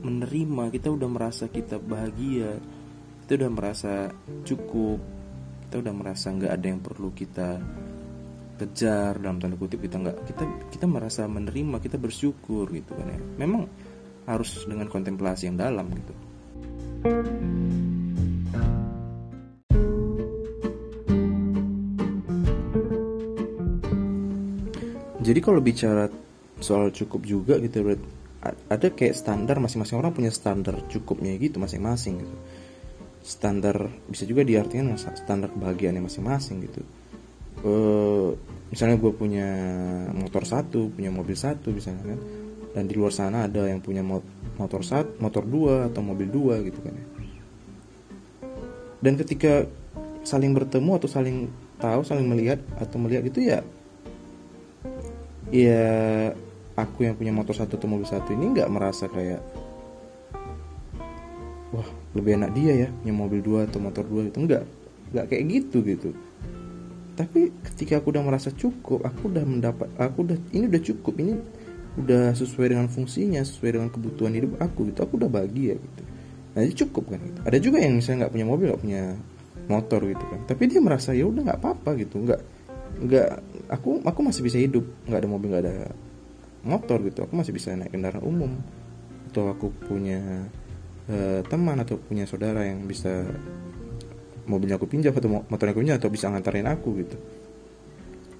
menerima 0.00 0.64
kita 0.72 0.88
udah 0.92 1.08
merasa 1.08 1.48
kita 1.48 1.76
bahagia 1.80 2.56
kita 3.24 3.46
udah 3.46 3.50
merasa 3.52 3.92
cukup 4.44 4.98
kita 5.68 5.80
udah 5.80 5.94
merasa 5.94 6.32
nggak 6.34 6.52
ada 6.52 6.66
yang 6.66 6.80
perlu 6.82 7.14
kita 7.14 7.60
kejar 8.60 9.16
dalam 9.16 9.40
tanda 9.40 9.56
kutip 9.56 9.80
kita 9.80 9.96
nggak 9.96 10.16
kita 10.28 10.44
kita 10.68 10.84
merasa 10.84 11.24
menerima 11.24 11.80
kita 11.80 11.96
bersyukur 11.96 12.68
gitu 12.74 12.92
kan 12.92 13.08
ya. 13.08 13.20
Memang 13.40 13.70
harus 14.28 14.66
dengan 14.68 14.86
kontemplasi 14.90 15.48
yang 15.48 15.56
dalam 15.56 15.88
gitu 15.90 16.14
jadi 25.30 25.40
kalau 25.46 25.62
bicara 25.62 26.10
soal 26.58 26.90
cukup 26.90 27.22
juga 27.22 27.54
gitu 27.62 27.86
ada 28.42 28.86
kayak 28.90 29.14
standar 29.14 29.62
masing-masing 29.62 30.02
orang 30.02 30.10
punya 30.10 30.34
standar 30.34 30.74
cukupnya 30.90 31.38
gitu 31.38 31.62
masing-masing 31.62 32.26
gitu. 32.26 32.36
Standar 33.22 33.86
bisa 34.10 34.26
juga 34.26 34.42
diartikan 34.42 34.90
standar 34.98 35.54
kebahagiaannya 35.54 36.02
masing-masing 36.02 36.66
gitu. 36.66 36.82
Uh, 37.62 38.34
misalnya 38.74 38.96
gue 38.98 39.12
punya 39.14 39.48
motor 40.16 40.48
satu 40.48 40.88
punya 40.88 41.12
mobil 41.12 41.36
satu 41.36 41.68
misalnya 41.70 42.16
kan 42.16 42.20
dan 42.72 42.84
di 42.88 42.96
luar 42.96 43.12
sana 43.12 43.44
ada 43.44 43.68
yang 43.68 43.84
punya 43.84 44.00
motor 44.00 44.80
satu 44.80 45.20
motor 45.20 45.44
dua 45.44 45.92
atau 45.92 46.00
mobil 46.00 46.26
dua 46.26 46.58
gitu 46.64 46.80
kan 46.82 46.96
ya. 46.96 47.06
Dan 48.98 49.14
ketika 49.14 49.68
saling 50.24 50.56
bertemu 50.56 50.90
atau 50.98 51.08
saling 51.08 51.52
tahu 51.78 52.00
saling 52.02 52.26
melihat 52.26 52.58
atau 52.80 52.96
melihat 52.98 53.28
itu 53.28 53.46
ya 53.46 53.60
ya 55.50 55.82
aku 56.78 57.04
yang 57.04 57.14
punya 57.18 57.34
motor 57.34 57.52
satu 57.52 57.76
atau 57.76 57.90
mobil 57.90 58.06
satu 58.06 58.32
ini 58.32 58.54
nggak 58.54 58.70
merasa 58.70 59.10
kayak 59.10 59.42
wah 61.74 61.86
lebih 62.14 62.38
enak 62.38 62.50
dia 62.54 62.86
ya 62.86 62.88
punya 62.90 63.14
mobil 63.14 63.40
dua 63.42 63.66
atau 63.66 63.78
motor 63.82 64.06
dua 64.06 64.26
itu 64.26 64.38
enggak 64.38 64.64
nggak 65.10 65.26
kayak 65.26 65.44
gitu 65.50 65.78
gitu. 65.82 66.10
Tapi 67.18 67.52
ketika 67.66 68.00
aku 68.00 68.14
udah 68.14 68.24
merasa 68.24 68.48
cukup 68.54 69.04
aku 69.04 69.28
udah 69.28 69.44
mendapat 69.44 69.90
aku 69.98 70.24
udah 70.24 70.38
ini 70.54 70.70
udah 70.70 70.82
cukup 70.82 71.14
ini 71.20 71.34
udah 71.98 72.32
sesuai 72.32 72.70
dengan 72.70 72.86
fungsinya 72.86 73.42
sesuai 73.42 73.76
dengan 73.76 73.90
kebutuhan 73.90 74.30
hidup 74.30 74.62
aku 74.62 74.88
gitu 74.88 75.02
aku 75.02 75.18
udah 75.18 75.30
bahagia 75.30 75.74
gitu. 75.76 76.02
Nah 76.54 76.60
itu 76.66 76.86
cukup 76.86 77.14
kan 77.14 77.20
gitu. 77.22 77.40
ada 77.42 77.58
juga 77.58 77.78
yang 77.82 77.98
misalnya 77.98 78.26
nggak 78.26 78.32
punya 78.34 78.46
mobil 78.46 78.66
nggak 78.70 78.82
punya 78.82 79.02
motor 79.66 80.00
gitu 80.06 80.24
kan. 80.30 80.40
Tapi 80.46 80.62
dia 80.70 80.80
merasa 80.82 81.10
ya 81.10 81.26
udah 81.26 81.42
nggak 81.42 81.58
apa-apa 81.58 81.90
gitu 81.98 82.22
nggak 82.22 82.40
nggak 83.00 83.28
aku 83.72 84.04
aku 84.04 84.20
masih 84.20 84.42
bisa 84.44 84.58
hidup. 84.60 84.84
Nggak 85.08 85.20
ada 85.24 85.28
mobil 85.28 85.48
nggak 85.50 85.64
ada 85.64 85.76
motor 86.64 86.98
gitu. 87.04 87.24
Aku 87.24 87.34
masih 87.34 87.52
bisa 87.56 87.72
naik 87.72 87.92
kendaraan 87.92 88.24
umum. 88.24 88.52
Atau 89.30 89.48
aku 89.48 89.72
punya 89.86 90.46
uh, 91.08 91.40
teman 91.48 91.80
atau 91.80 91.96
punya 91.96 92.28
saudara 92.28 92.66
yang 92.66 92.84
bisa 92.84 93.24
mobilnya 94.44 94.76
aku 94.76 94.90
pinjam 94.90 95.14
atau 95.14 95.30
motornya 95.46 95.72
aku 95.72 95.80
pinjam 95.80 95.96
atau 95.96 96.10
bisa 96.10 96.26
ngantarin 96.28 96.68
aku 96.68 96.88
gitu. 97.00 97.16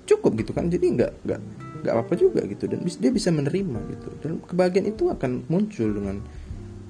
Cukup 0.05 0.37
gitu 0.43 0.53
kan. 0.53 0.69
Jadi 0.69 0.87
nggak 0.99 1.13
nggak 1.25 1.41
nggak 1.81 1.95
apa, 1.97 2.03
apa 2.05 2.15
juga 2.19 2.45
gitu. 2.45 2.69
Dan 2.69 2.85
dia 2.85 3.11
bisa 3.15 3.33
menerima 3.33 3.79
gitu. 3.97 4.09
Dan 4.21 4.31
kebahagiaan 4.45 4.87
itu 4.91 5.09
akan 5.09 5.49
muncul 5.49 5.89
dengan 5.89 6.17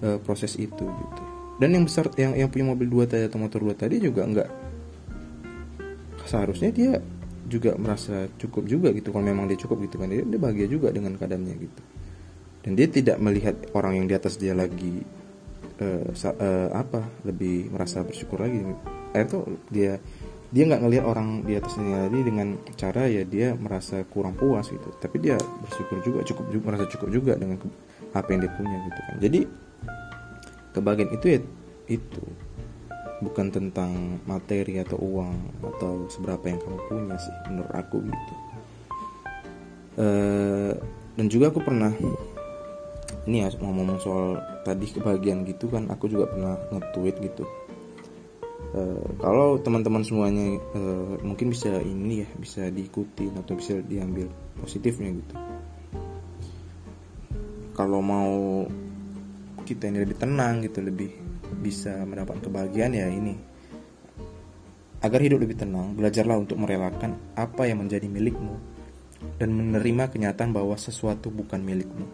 uh, 0.02 0.18
proses 0.24 0.56
itu 0.58 0.84
gitu. 0.88 1.22
Dan 1.60 1.76
yang 1.76 1.84
besar 1.84 2.08
yang 2.16 2.32
yang 2.32 2.48
punya 2.48 2.72
mobil 2.72 2.88
dua 2.88 3.04
tadi 3.04 3.28
atau 3.28 3.36
motor 3.36 3.60
dua 3.60 3.76
tadi 3.76 4.00
juga 4.00 4.24
nggak. 4.24 4.50
Seharusnya 6.24 6.72
dia 6.72 6.96
juga 7.50 7.74
merasa 7.74 8.30
cukup 8.38 8.64
juga 8.70 8.88
gitu 8.94 9.10
kalau 9.10 9.26
memang 9.26 9.50
dia 9.50 9.58
cukup 9.58 9.82
gitu 9.90 9.98
kan 9.98 10.06
dia, 10.06 10.22
dia 10.22 10.38
bahagia 10.38 10.70
juga 10.70 10.94
dengan 10.94 11.18
keadaannya 11.18 11.54
gitu. 11.58 11.82
Dan 12.60 12.72
dia 12.78 12.86
tidak 12.86 13.16
melihat 13.18 13.56
orang 13.74 13.98
yang 13.98 14.06
di 14.06 14.14
atas 14.14 14.38
dia 14.38 14.54
lagi 14.54 15.02
uh, 15.82 16.12
uh, 16.12 16.68
apa 16.70 17.02
lebih 17.26 17.74
merasa 17.74 18.06
bersyukur 18.06 18.38
lagi. 18.38 18.62
Eh 19.16 19.26
itu 19.26 19.38
dia 19.72 19.98
dia 20.50 20.62
nggak 20.66 20.82
ngelihat 20.82 21.04
orang 21.06 21.46
di 21.46 21.54
atasnya 21.54 22.10
tadi 22.10 22.20
dengan 22.26 22.58
cara 22.74 23.06
ya 23.06 23.22
dia 23.22 23.54
merasa 23.58 24.02
kurang 24.06 24.38
puas 24.38 24.70
gitu. 24.70 24.92
Tapi 25.00 25.16
dia 25.18 25.34
bersyukur 25.38 25.98
juga 26.06 26.20
cukup 26.22 26.46
juga 26.52 26.64
merasa 26.70 26.84
cukup 26.86 27.08
juga 27.10 27.32
dengan 27.34 27.58
apa 28.14 28.28
yang 28.30 28.40
dia 28.44 28.52
punya 28.54 28.76
gitu 28.86 29.00
kan. 29.00 29.16
Jadi 29.18 29.40
kebahagiaan 30.70 31.10
itu 31.16 31.26
ya 31.26 31.38
itu 31.90 32.22
bukan 33.20 33.52
tentang 33.52 34.20
materi 34.24 34.80
atau 34.80 34.96
uang 34.96 35.60
atau 35.60 36.08
seberapa 36.08 36.40
yang 36.48 36.60
kamu 36.60 36.78
punya 36.88 37.16
sih 37.20 37.34
menurut 37.52 37.72
aku 37.76 37.96
gitu. 38.04 38.34
E, 40.00 40.06
dan 41.20 41.26
juga 41.28 41.52
aku 41.52 41.60
pernah 41.60 41.92
ini 43.28 43.44
ya 43.44 43.52
ngomong 43.60 44.00
soal 44.00 44.40
tadi 44.64 44.88
kebahagiaan 44.88 45.44
gitu 45.44 45.68
kan 45.68 45.92
aku 45.92 46.08
juga 46.08 46.32
pernah 46.32 46.56
nge-tweet 46.72 47.16
gitu. 47.20 47.44
E, 48.72 48.80
kalau 49.20 49.60
teman-teman 49.60 50.00
semuanya 50.00 50.56
e, 50.56 50.82
mungkin 51.20 51.52
bisa 51.52 51.76
ini 51.84 52.24
ya 52.24 52.28
bisa 52.40 52.72
diikuti 52.72 53.28
atau 53.36 53.52
bisa 53.52 53.84
diambil 53.84 54.32
positifnya 54.64 55.12
gitu. 55.12 55.34
Kalau 57.76 58.00
mau 58.00 58.64
kita 59.68 59.86
ini 59.92 60.02
lebih 60.02 60.18
tenang 60.18 60.64
gitu 60.64 60.82
lebih 60.82 61.29
bisa 61.60 62.02
mendapat 62.08 62.40
kebahagiaan 62.40 62.96
ya 62.96 63.06
ini. 63.12 63.36
Agar 65.00 65.20
hidup 65.20 65.44
lebih 65.44 65.56
tenang 65.56 65.96
belajarlah 65.96 66.36
untuk 66.40 66.60
merelakan 66.60 67.16
apa 67.36 67.64
yang 67.68 67.84
menjadi 67.84 68.04
milikmu 68.08 68.56
dan 69.36 69.52
menerima 69.52 70.12
kenyataan 70.12 70.52
bahwa 70.52 70.76
sesuatu 70.76 71.28
bukan 71.32 71.60
milikmu. 71.60 72.08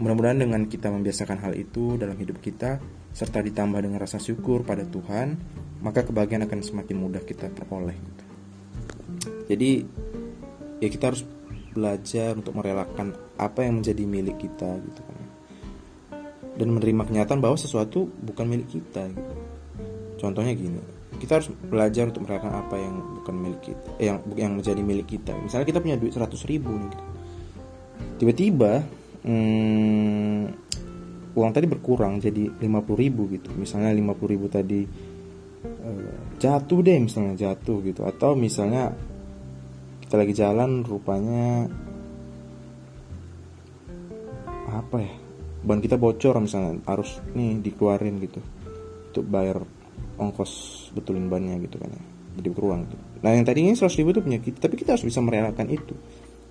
Mudah-mudahan 0.00 0.40
dengan 0.40 0.64
kita 0.68 0.88
membiasakan 0.88 1.38
hal 1.44 1.52
itu 1.52 2.00
dalam 2.00 2.16
hidup 2.16 2.40
kita 2.40 2.80
serta 3.12 3.44
ditambah 3.44 3.80
dengan 3.84 4.00
rasa 4.00 4.16
syukur 4.16 4.64
pada 4.64 4.88
Tuhan 4.88 5.36
maka 5.84 6.06
kebahagiaan 6.06 6.48
akan 6.48 6.60
semakin 6.64 6.96
mudah 6.96 7.20
kita 7.24 7.52
peroleh. 7.52 7.96
Jadi 9.52 9.84
ya 10.80 10.88
kita 10.88 11.12
harus 11.12 11.22
belajar 11.72 12.36
untuk 12.36 12.52
merelakan 12.56 13.16
apa 13.40 13.64
yang 13.64 13.80
menjadi 13.80 14.04
milik 14.04 14.36
kita 14.44 14.76
gitu 14.76 15.00
kan 15.00 15.21
dan 16.62 16.70
menerima 16.70 17.02
kenyataan 17.10 17.42
bahwa 17.42 17.58
sesuatu 17.58 18.06
bukan 18.22 18.46
milik 18.46 18.70
kita 18.70 19.10
gitu. 19.10 19.34
Contohnya 20.22 20.54
gini, 20.54 20.78
kita 21.18 21.42
harus 21.42 21.50
belajar 21.50 22.06
untuk 22.06 22.22
merelakan 22.22 22.62
apa 22.62 22.78
yang 22.78 22.94
bukan 23.18 23.34
milik 23.34 23.60
kita, 23.66 23.88
eh, 23.98 24.06
yang 24.06 24.22
yang 24.38 24.54
menjadi 24.54 24.78
milik 24.78 25.18
kita. 25.18 25.34
Misalnya 25.42 25.66
kita 25.66 25.82
punya 25.82 25.98
duit 25.98 26.14
100 26.14 26.30
ribu 26.46 26.70
gitu. 26.86 27.04
tiba-tiba 28.22 28.86
hmm, 29.26 30.42
uang 31.34 31.50
tadi 31.50 31.66
berkurang 31.66 32.22
jadi 32.22 32.46
50 32.54 32.62
ribu 32.94 33.26
gitu. 33.34 33.50
Misalnya 33.58 33.90
50 33.90 34.30
ribu 34.30 34.46
tadi 34.46 34.86
uh, 35.66 36.38
jatuh 36.38 36.78
deh, 36.78 36.98
misalnya 37.02 37.34
jatuh 37.34 37.82
gitu, 37.82 38.06
atau 38.06 38.38
misalnya 38.38 38.94
kita 40.06 40.14
lagi 40.14 40.34
jalan 40.38 40.86
rupanya 40.86 41.66
apa 44.70 44.96
ya 45.02 45.21
ban 45.62 45.78
kita 45.78 45.94
bocor 45.94 46.42
misalnya 46.42 46.82
harus 46.86 47.22
nih 47.32 47.62
dikeluarin 47.62 48.18
gitu. 48.22 48.42
Untuk 49.12 49.24
bayar 49.28 49.62
ongkos 50.18 50.52
betulin 50.92 51.30
bannya 51.30 51.58
gitu 51.62 51.78
kan 51.78 51.90
ya. 51.90 52.02
Jadi 52.32 52.48
beruang 52.48 52.88
gitu. 52.88 52.96
nah 53.20 53.36
yang 53.36 53.44
tadinya 53.44 53.76
100 53.76 53.92
ribu 54.00 54.16
itu 54.16 54.20
punya 54.24 54.40
kita 54.40 54.58
tapi 54.64 54.74
kita 54.80 54.96
harus 54.96 55.04
bisa 55.04 55.20
merelakan 55.20 55.68
itu. 55.68 55.94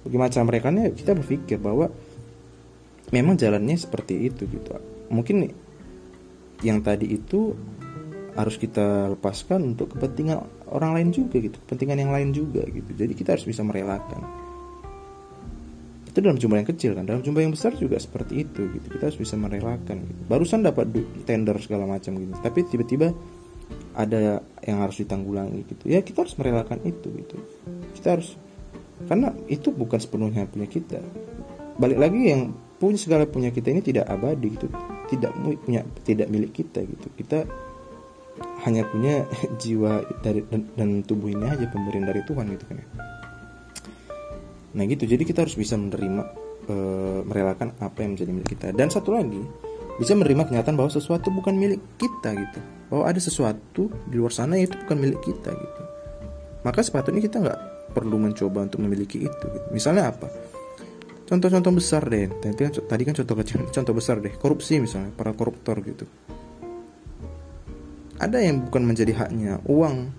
Bagaimana 0.06 0.30
cara 0.30 0.46
merelakannya 0.46 0.94
kita 0.94 1.12
berpikir 1.18 1.58
bahwa 1.58 1.90
memang 3.10 3.36
jalannya 3.36 3.76
seperti 3.76 4.30
itu 4.30 4.46
gitu. 4.46 4.78
Mungkin 5.10 5.50
yang 6.62 6.80
tadi 6.86 7.10
itu 7.10 7.58
harus 8.32 8.56
kita 8.56 9.12
lepaskan 9.12 9.76
untuk 9.76 9.98
kepentingan 9.98 10.70
orang 10.72 10.96
lain 10.96 11.10
juga 11.12 11.42
gitu. 11.42 11.58
Kepentingan 11.68 11.98
yang 11.98 12.12
lain 12.14 12.30
juga 12.32 12.64
gitu. 12.70 12.94
Jadi 12.94 13.14
kita 13.18 13.36
harus 13.36 13.44
bisa 13.44 13.66
merelakan 13.66 14.51
itu 16.12 16.20
dalam 16.20 16.36
jumlah 16.36 16.60
yang 16.60 16.70
kecil 16.76 16.92
kan. 16.92 17.08
Dalam 17.08 17.24
jumlah 17.24 17.40
yang 17.40 17.56
besar 17.56 17.72
juga 17.80 17.96
seperti 17.96 18.44
itu 18.44 18.68
gitu. 18.68 18.88
Kita 18.92 19.08
harus 19.08 19.16
bisa 19.16 19.40
merelakan 19.40 20.04
gitu. 20.04 20.22
barusan 20.28 20.60
dapat 20.60 20.92
tender 21.24 21.56
segala 21.64 21.88
macam 21.88 22.20
gitu. 22.20 22.36
Tapi 22.36 22.60
tiba-tiba 22.68 23.16
ada 23.96 24.44
yang 24.60 24.84
harus 24.84 25.00
ditanggulangi 25.00 25.64
gitu. 25.72 25.88
Ya 25.88 26.04
kita 26.04 26.28
harus 26.28 26.36
merelakan 26.36 26.84
itu 26.84 27.08
gitu. 27.16 27.40
Kita 27.96 28.20
harus 28.20 28.36
karena 29.08 29.32
itu 29.48 29.72
bukan 29.72 30.00
sepenuhnya 30.04 30.52
punya 30.52 30.68
kita. 30.68 31.00
Balik 31.80 32.00
lagi 32.04 32.22
yang 32.28 32.52
punya 32.76 33.00
segala 33.00 33.24
punya 33.24 33.56
kita 33.56 33.72
ini 33.72 33.80
tidak 33.80 34.12
abadi 34.12 34.48
gitu. 34.52 34.68
Tidak 35.08 35.32
punya 35.64 35.88
tidak 36.04 36.28
milik 36.28 36.52
kita 36.52 36.84
gitu. 36.84 37.08
Kita 37.16 37.48
hanya 38.68 38.84
punya 38.84 39.24
jiwa 39.64 40.04
dari 40.20 40.44
dan, 40.52 40.68
dan 40.76 40.90
tubuh 41.08 41.32
ini 41.32 41.48
aja 41.48 41.72
pemberian 41.72 42.04
dari 42.04 42.20
Tuhan 42.28 42.52
gitu 42.52 42.68
kan 42.68 42.84
ya 42.84 43.11
Nah 44.72 44.84
gitu, 44.88 45.04
jadi 45.04 45.24
kita 45.28 45.44
harus 45.44 45.56
bisa 45.56 45.76
menerima 45.76 46.24
uh, 46.72 47.22
merelakan 47.28 47.76
apa 47.80 48.04
yang 48.04 48.16
menjadi 48.16 48.32
milik 48.32 48.50
kita. 48.56 48.68
Dan 48.72 48.88
satu 48.88 49.16
lagi 49.16 49.42
bisa 50.00 50.16
menerima 50.16 50.48
kenyataan 50.48 50.80
bahwa 50.80 50.92
sesuatu 50.92 51.30
bukan 51.30 51.56
milik 51.56 51.82
kita 52.00 52.34
gitu. 52.34 52.60
Bahwa 52.92 53.04
ada 53.08 53.20
sesuatu 53.20 53.92
di 54.08 54.16
luar 54.20 54.32
sana 54.32 54.56
itu 54.60 54.76
bukan 54.88 54.98
milik 55.00 55.20
kita 55.24 55.52
gitu. 55.52 55.82
Maka 56.62 56.80
sepatutnya 56.86 57.22
kita 57.22 57.42
nggak 57.42 57.60
perlu 57.92 58.16
mencoba 58.16 58.64
untuk 58.66 58.80
memiliki 58.80 59.28
itu 59.28 59.46
gitu. 59.52 59.68
misalnya 59.76 60.16
apa? 60.16 60.32
Contoh-contoh 61.28 61.72
besar 61.72 62.04
deh. 62.12 62.28
Tadi 62.28 62.60
kan, 62.60 62.72
tadi 62.76 63.04
kan 63.08 63.16
contoh 63.16 63.36
kecil 63.40 63.64
contoh 63.72 63.94
besar 63.96 64.20
deh. 64.20 64.36
Korupsi 64.36 64.84
misalnya 64.84 65.16
para 65.16 65.32
koruptor 65.32 65.80
gitu. 65.80 66.04
Ada 68.20 68.44
yang 68.44 68.68
bukan 68.68 68.84
menjadi 68.84 69.16
haknya 69.16 69.64
uang 69.64 70.12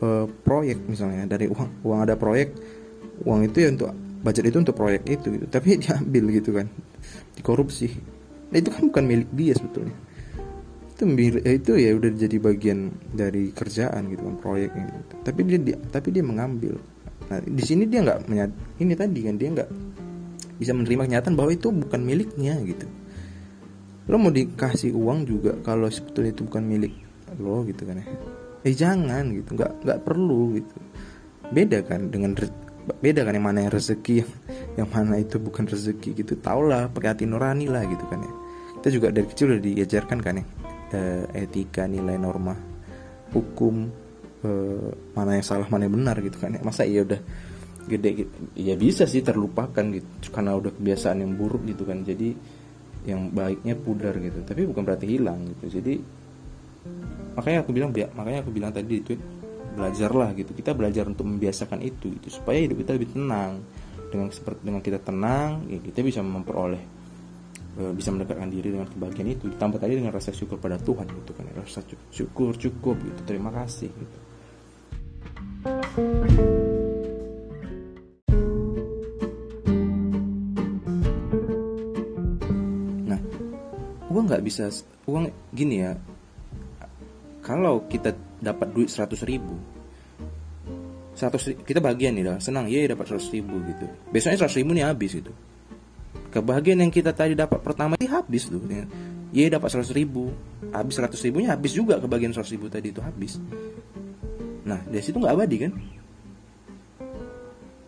e, 0.00 0.08
proyek 0.42 0.80
misalnya 0.88 1.28
dari 1.28 1.52
uang. 1.52 1.84
Uang 1.84 2.00
ada 2.08 2.16
proyek 2.16 2.56
uang 3.22 3.46
itu 3.46 3.62
ya 3.62 3.68
untuk 3.70 3.94
budget 4.24 4.44
itu 4.48 4.58
untuk 4.58 4.74
proyek 4.74 5.02
itu 5.06 5.26
gitu. 5.38 5.46
Tapi 5.46 5.76
diambil 5.84 6.24
gitu 6.34 6.50
kan. 6.56 6.66
Dikorupsi. 7.38 7.88
Nah 8.50 8.56
itu 8.58 8.70
kan 8.72 8.82
bukan 8.90 9.04
milik 9.04 9.28
dia 9.36 9.52
sebetulnya. 9.54 9.94
Itu 10.94 11.04
ya 11.10 11.50
itu 11.52 11.72
ya 11.74 11.90
udah 11.98 12.10
jadi 12.14 12.36
bagian 12.38 12.94
dari 13.10 13.50
kerjaan 13.50 14.14
gitu 14.14 14.22
kan 14.30 14.36
proyeknya 14.38 14.84
gitu. 14.94 15.14
tapi 15.26 15.40
dia, 15.42 15.58
dia 15.58 15.76
tapi 15.90 16.14
dia 16.14 16.22
mengambil. 16.22 16.78
Nah 17.26 17.42
di 17.42 17.62
sini 17.66 17.90
dia 17.90 18.06
nggak 18.06 18.30
ini 18.78 18.94
tadi 18.94 19.20
kan 19.26 19.34
dia 19.34 19.48
nggak 19.58 19.70
bisa 20.54 20.70
menerima 20.70 21.10
kenyataan 21.10 21.34
bahwa 21.34 21.50
itu 21.50 21.74
bukan 21.74 21.98
miliknya 21.98 22.54
gitu. 22.62 22.86
Lo 24.06 24.22
mau 24.22 24.30
dikasih 24.30 24.94
uang 24.94 25.26
juga 25.26 25.58
kalau 25.66 25.90
sebetulnya 25.90 26.30
itu 26.30 26.46
bukan 26.46 26.62
milik 26.62 26.94
lo 27.42 27.66
gitu 27.66 27.82
kan 27.82 27.98
ya. 27.98 28.06
Eh 28.62 28.72
jangan 28.72 29.34
gitu 29.34 29.58
nggak 29.58 29.82
nggak 29.82 29.98
perlu 30.06 30.62
gitu. 30.62 30.76
Beda 31.50 31.82
kan 31.82 32.08
dengan 32.08 32.38
beda 32.84 33.24
kan 33.24 33.32
yang 33.32 33.46
mana 33.46 33.58
yang 33.64 33.72
rezeki 33.72 34.24
yang, 34.76 34.88
mana 34.90 35.16
itu 35.20 35.40
bukan 35.40 35.64
rezeki 35.64 36.24
gitu. 36.24 36.36
Tau 36.38 36.60
lah 36.64 36.92
pakai 36.92 37.08
hati 37.16 37.24
nurani 37.24 37.66
lah 37.68 37.84
gitu 37.88 38.04
kan 38.08 38.20
ya. 38.20 38.32
Kita 38.80 38.88
juga 38.92 39.06
dari 39.08 39.26
kecil 39.28 39.56
udah 39.56 39.62
diajarkan 39.64 40.18
kan 40.20 40.34
ya 40.40 40.44
eh, 40.92 41.24
etika 41.44 41.88
nilai 41.88 42.20
norma 42.20 42.52
hukum 43.32 43.88
eh, 44.44 44.88
mana 45.16 45.40
yang 45.40 45.46
salah 45.46 45.66
mana 45.72 45.88
yang 45.88 45.96
benar 45.96 46.16
gitu 46.20 46.36
kan 46.36 46.56
ya. 46.56 46.60
Masa 46.60 46.84
iya 46.84 47.02
udah 47.02 47.20
gede 47.84 48.10
gitu. 48.24 48.32
ya 48.56 48.74
bisa 48.76 49.08
sih 49.08 49.24
terlupakan 49.24 49.84
gitu. 49.88 50.28
Karena 50.28 50.52
udah 50.56 50.72
kebiasaan 50.76 51.24
yang 51.24 51.32
buruk 51.36 51.64
gitu 51.64 51.88
kan. 51.88 52.04
Jadi 52.04 52.36
yang 53.08 53.32
baiknya 53.32 53.76
pudar 53.76 54.16
gitu. 54.20 54.44
Tapi 54.44 54.68
bukan 54.68 54.82
berarti 54.84 55.06
hilang 55.08 55.40
gitu. 55.56 55.80
Jadi 55.80 55.94
makanya 57.34 57.64
aku 57.64 57.70
bilang 57.72 57.90
makanya 57.90 58.44
aku 58.44 58.50
bilang 58.52 58.70
tadi 58.70 59.00
itu 59.00 59.16
belajarlah 59.74 60.30
gitu. 60.38 60.54
Kita 60.54 60.72
belajar 60.72 61.04
untuk 61.10 61.26
membiasakan 61.26 61.82
itu 61.82 62.14
itu 62.14 62.30
supaya 62.30 62.62
hidup 62.62 62.80
kita 62.80 62.94
lebih 62.96 63.10
tenang. 63.12 63.60
Dengan 64.08 64.30
seperti 64.30 64.60
dengan 64.62 64.78
kita 64.78 65.02
tenang 65.02 65.66
ya 65.66 65.82
kita 65.82 65.98
bisa 66.06 66.22
memperoleh 66.22 66.82
eh, 67.82 67.92
bisa 67.92 68.14
mendekatkan 68.14 68.48
diri 68.48 68.70
dengan 68.70 68.86
kebahagiaan 68.86 69.30
itu. 69.34 69.44
Ditambah 69.50 69.78
tadi 69.82 69.98
dengan 69.98 70.14
rasa 70.14 70.30
syukur 70.30 70.62
pada 70.62 70.78
Tuhan 70.78 71.10
gitu 71.10 71.34
kan. 71.34 71.50
Rasa 71.52 71.82
syukur 72.14 72.54
cukup 72.54 72.96
gitu. 73.02 73.20
Terima 73.26 73.50
kasih 73.50 73.90
gitu. 73.90 74.18
Uang 84.14 84.30
nggak 84.30 84.46
bisa 84.46 84.70
uang 85.10 85.26
gini 85.50 85.82
ya. 85.82 85.98
Kalau 87.42 87.82
kita 87.90 88.14
dapat 88.44 88.68
duit 88.76 88.92
100 88.92 89.24
ribu. 89.24 89.56
100 91.14 91.62
kita 91.62 91.78
bagian 91.78 92.12
nih 92.18 92.26
dah 92.26 92.36
senang 92.42 92.66
ya 92.68 92.84
dapat 92.90 93.16
100 93.16 93.32
ribu 93.32 93.56
gitu. 93.70 93.86
Besoknya 94.12 94.44
100 94.44 94.60
ribu 94.60 94.70
nih 94.76 94.84
habis 94.84 95.10
gitu. 95.16 95.32
Kebahagiaan 96.34 96.82
yang 96.82 96.92
kita 96.92 97.14
tadi 97.14 97.38
dapat 97.38 97.62
pertama 97.62 97.94
ini 97.96 98.10
habis 98.10 98.50
tuh. 98.50 98.60
Ya 99.30 99.46
dapat 99.48 99.70
100 99.70 99.94
ribu. 99.94 100.34
Habis 100.74 100.94
100 100.98 101.26
ribunya 101.30 101.54
habis 101.54 101.72
juga 101.72 102.02
kebagian 102.02 102.34
100 102.34 102.54
ribu 102.54 102.66
tadi 102.66 102.90
itu 102.90 102.98
habis. 102.98 103.38
Nah 104.66 104.82
dari 104.90 105.02
situ 105.02 105.16
nggak 105.22 105.34
abadi 105.38 105.56
kan? 105.62 105.72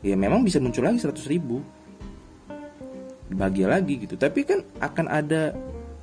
Ya 0.06 0.14
memang 0.14 0.46
bisa 0.46 0.62
muncul 0.62 0.86
lagi 0.86 1.02
100 1.02 1.26
ribu. 1.26 1.58
Bahagia 3.26 3.66
lagi 3.66 4.06
gitu. 4.06 4.14
Tapi 4.14 4.46
kan 4.46 4.62
akan 4.78 5.06
ada 5.10 5.50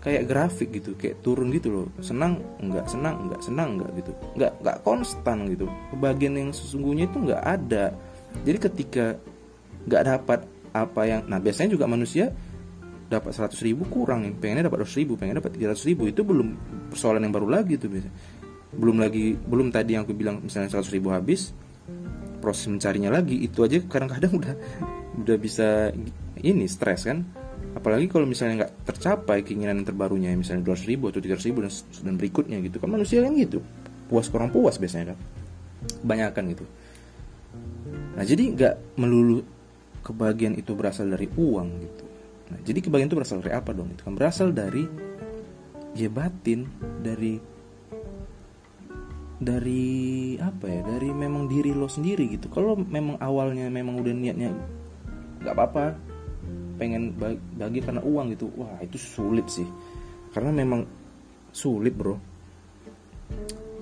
kayak 0.04 0.28
grafik 0.28 0.70
gitu 0.76 1.00
kayak 1.00 1.24
turun 1.24 1.48
gitu 1.56 1.72
loh. 1.72 1.88
Senang 2.04 2.44
enggak 2.60 2.92
senang 2.92 3.24
enggak 3.24 3.39
senang 3.39 3.80
enggak 3.80 3.89
gitu. 4.04 4.12
Enggak 4.36 4.52
enggak 4.60 4.78
konstan 4.84 5.38
gitu. 5.48 5.66
Kebagian 5.96 6.34
yang 6.36 6.50
sesungguhnya 6.52 7.08
itu 7.08 7.18
enggak 7.24 7.42
ada. 7.42 7.86
Jadi 8.44 8.58
ketika 8.60 9.06
enggak 9.88 10.04
dapat 10.04 10.39
apa 10.76 11.02
yang 11.08 11.22
nah 11.32 11.39
biasanya 11.39 11.80
juga 11.80 11.88
manusia 11.88 12.36
dapat 13.08 13.32
100 13.32 13.56
ribu 13.63 13.88
kurang 13.88 14.28
nih. 14.28 14.36
Pengennya 14.36 14.68
dapat 14.68 14.84
200 14.84 15.00
ribu 15.00 15.16
pengen 15.16 15.39
dapat 15.39 15.56
300 15.56 15.88
ribu. 15.88 16.04
Itu 16.12 16.28
belum 16.28 16.48
persoalan 16.92 17.24
yang 17.24 17.32
baru 17.32 17.48
lagi 17.48 17.80
tuh 17.80 17.88
biasanya. 17.88 18.16
Belum 18.76 19.00
lagi 19.00 19.39
belum 19.39 19.72
tadi 19.72 19.96
yang 19.96 20.04
aku 20.04 20.12
bilang 20.12 20.44
misalnya 20.44 20.68
100 20.68 20.92
ribu 21.00 21.16
habis 21.16 21.56
proses 22.44 22.68
mencarinya 22.68 23.08
lagi 23.08 23.39
itu 23.39 23.63
aja 23.63 23.80
kadang-kadang 23.88 24.36
udah 24.44 24.56
udah 25.24 25.38
bisa 25.39 25.96
ini 26.44 26.68
stres 26.68 27.08
kan 27.08 27.24
apalagi 27.73 28.05
kalau 28.05 28.29
misalnya 28.29 28.65
nggak 28.65 28.73
tercapai 28.93 29.41
keinginan 29.41 29.81
yang 29.81 29.88
terbarunya 29.89 30.29
misalnya 30.38 30.65
200 30.69 30.89
ribu 30.89 31.09
atau 31.09 31.19
300 31.19 31.49
ribu 31.49 31.59
dan, 32.05 32.15
berikutnya 32.15 32.57
gitu. 32.62 32.77
Kan 32.77 32.89
manusia 32.93 33.25
kan 33.25 33.33
gitu. 33.33 33.59
Puas 34.07 34.29
kurang 34.29 34.53
puas 34.53 34.77
biasanya 34.77 35.13
kan. 35.13 35.17
Kebanyakan 36.05 36.43
gitu. 36.53 36.65
Nah 38.13 38.23
jadi 38.23 38.43
nggak 38.53 38.75
melulu 39.01 39.41
kebahagiaan 40.05 40.55
itu 40.55 40.71
berasal 40.77 41.09
dari 41.09 41.27
uang 41.33 41.67
gitu. 41.81 42.05
Nah 42.53 42.59
jadi 42.62 42.79
kebahagiaan 42.79 43.09
itu 43.09 43.17
berasal 43.17 43.38
dari 43.41 43.53
apa 43.57 43.69
dong 43.73 43.89
itu 43.93 44.01
kan 44.05 44.13
berasal 44.13 44.47
dari 44.53 44.83
ya 45.97 46.09
batin 46.13 46.69
dari 47.01 47.41
dari 49.41 49.83
apa 50.38 50.65
ya? 50.69 50.81
Dari 50.86 51.09
memang 51.09 51.49
diri 51.49 51.73
lo 51.73 51.89
sendiri 51.89 52.29
gitu. 52.38 52.53
Kalau 52.53 52.77
memang 52.77 53.17
awalnya 53.17 53.65
memang 53.67 53.97
udah 53.97 54.13
niatnya 54.13 54.53
nggak 55.43 55.55
apa-apa 55.57 56.12
pengen 56.77 57.13
bagi 57.57 57.79
karena 57.79 58.01
uang 58.01 58.33
gitu. 58.33 58.49
Wah 58.57 58.79
itu 58.81 58.97
sulit 58.97 59.45
sih. 59.49 59.67
Karena 60.33 60.49
memang 60.49 60.86
sulit 61.53 61.93
bro. 61.93 62.17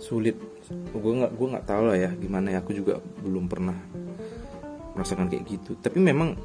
Sulit. 0.01 0.36
Gue 0.71 1.13
nggak 1.19 1.32
gue 1.36 1.47
nggak 1.51 1.65
tahu 1.67 1.84
lah 1.91 1.97
ya 1.97 2.10
gimana 2.15 2.56
ya. 2.56 2.60
Aku 2.63 2.71
juga 2.75 2.99
belum 3.23 3.47
pernah 3.47 3.75
merasakan 4.95 5.32
kayak 5.32 5.43
gitu. 5.47 5.71
Tapi 5.80 5.99
memang 5.99 6.36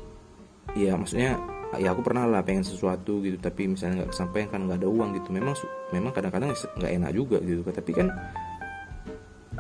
ya 0.75 0.95
maksudnya 0.95 1.39
ya 1.77 1.91
aku 1.93 2.07
pernah 2.07 2.25
lah 2.31 2.43
pengen 2.47 2.63
sesuatu 2.63 3.23
gitu. 3.23 3.39
Tapi 3.39 3.71
misalnya 3.71 4.05
nggak 4.07 4.11
kesampaian 4.15 4.49
kan 4.51 4.61
nggak 4.67 4.79
ada 4.83 4.89
uang 4.89 5.11
gitu. 5.19 5.29
Memang 5.35 5.55
memang 5.91 6.11
kadang-kadang 6.15 6.55
nggak 6.55 6.93
enak 7.03 7.11
juga 7.15 7.39
gitu. 7.43 7.67
Tapi 7.67 7.91
kan 7.91 8.09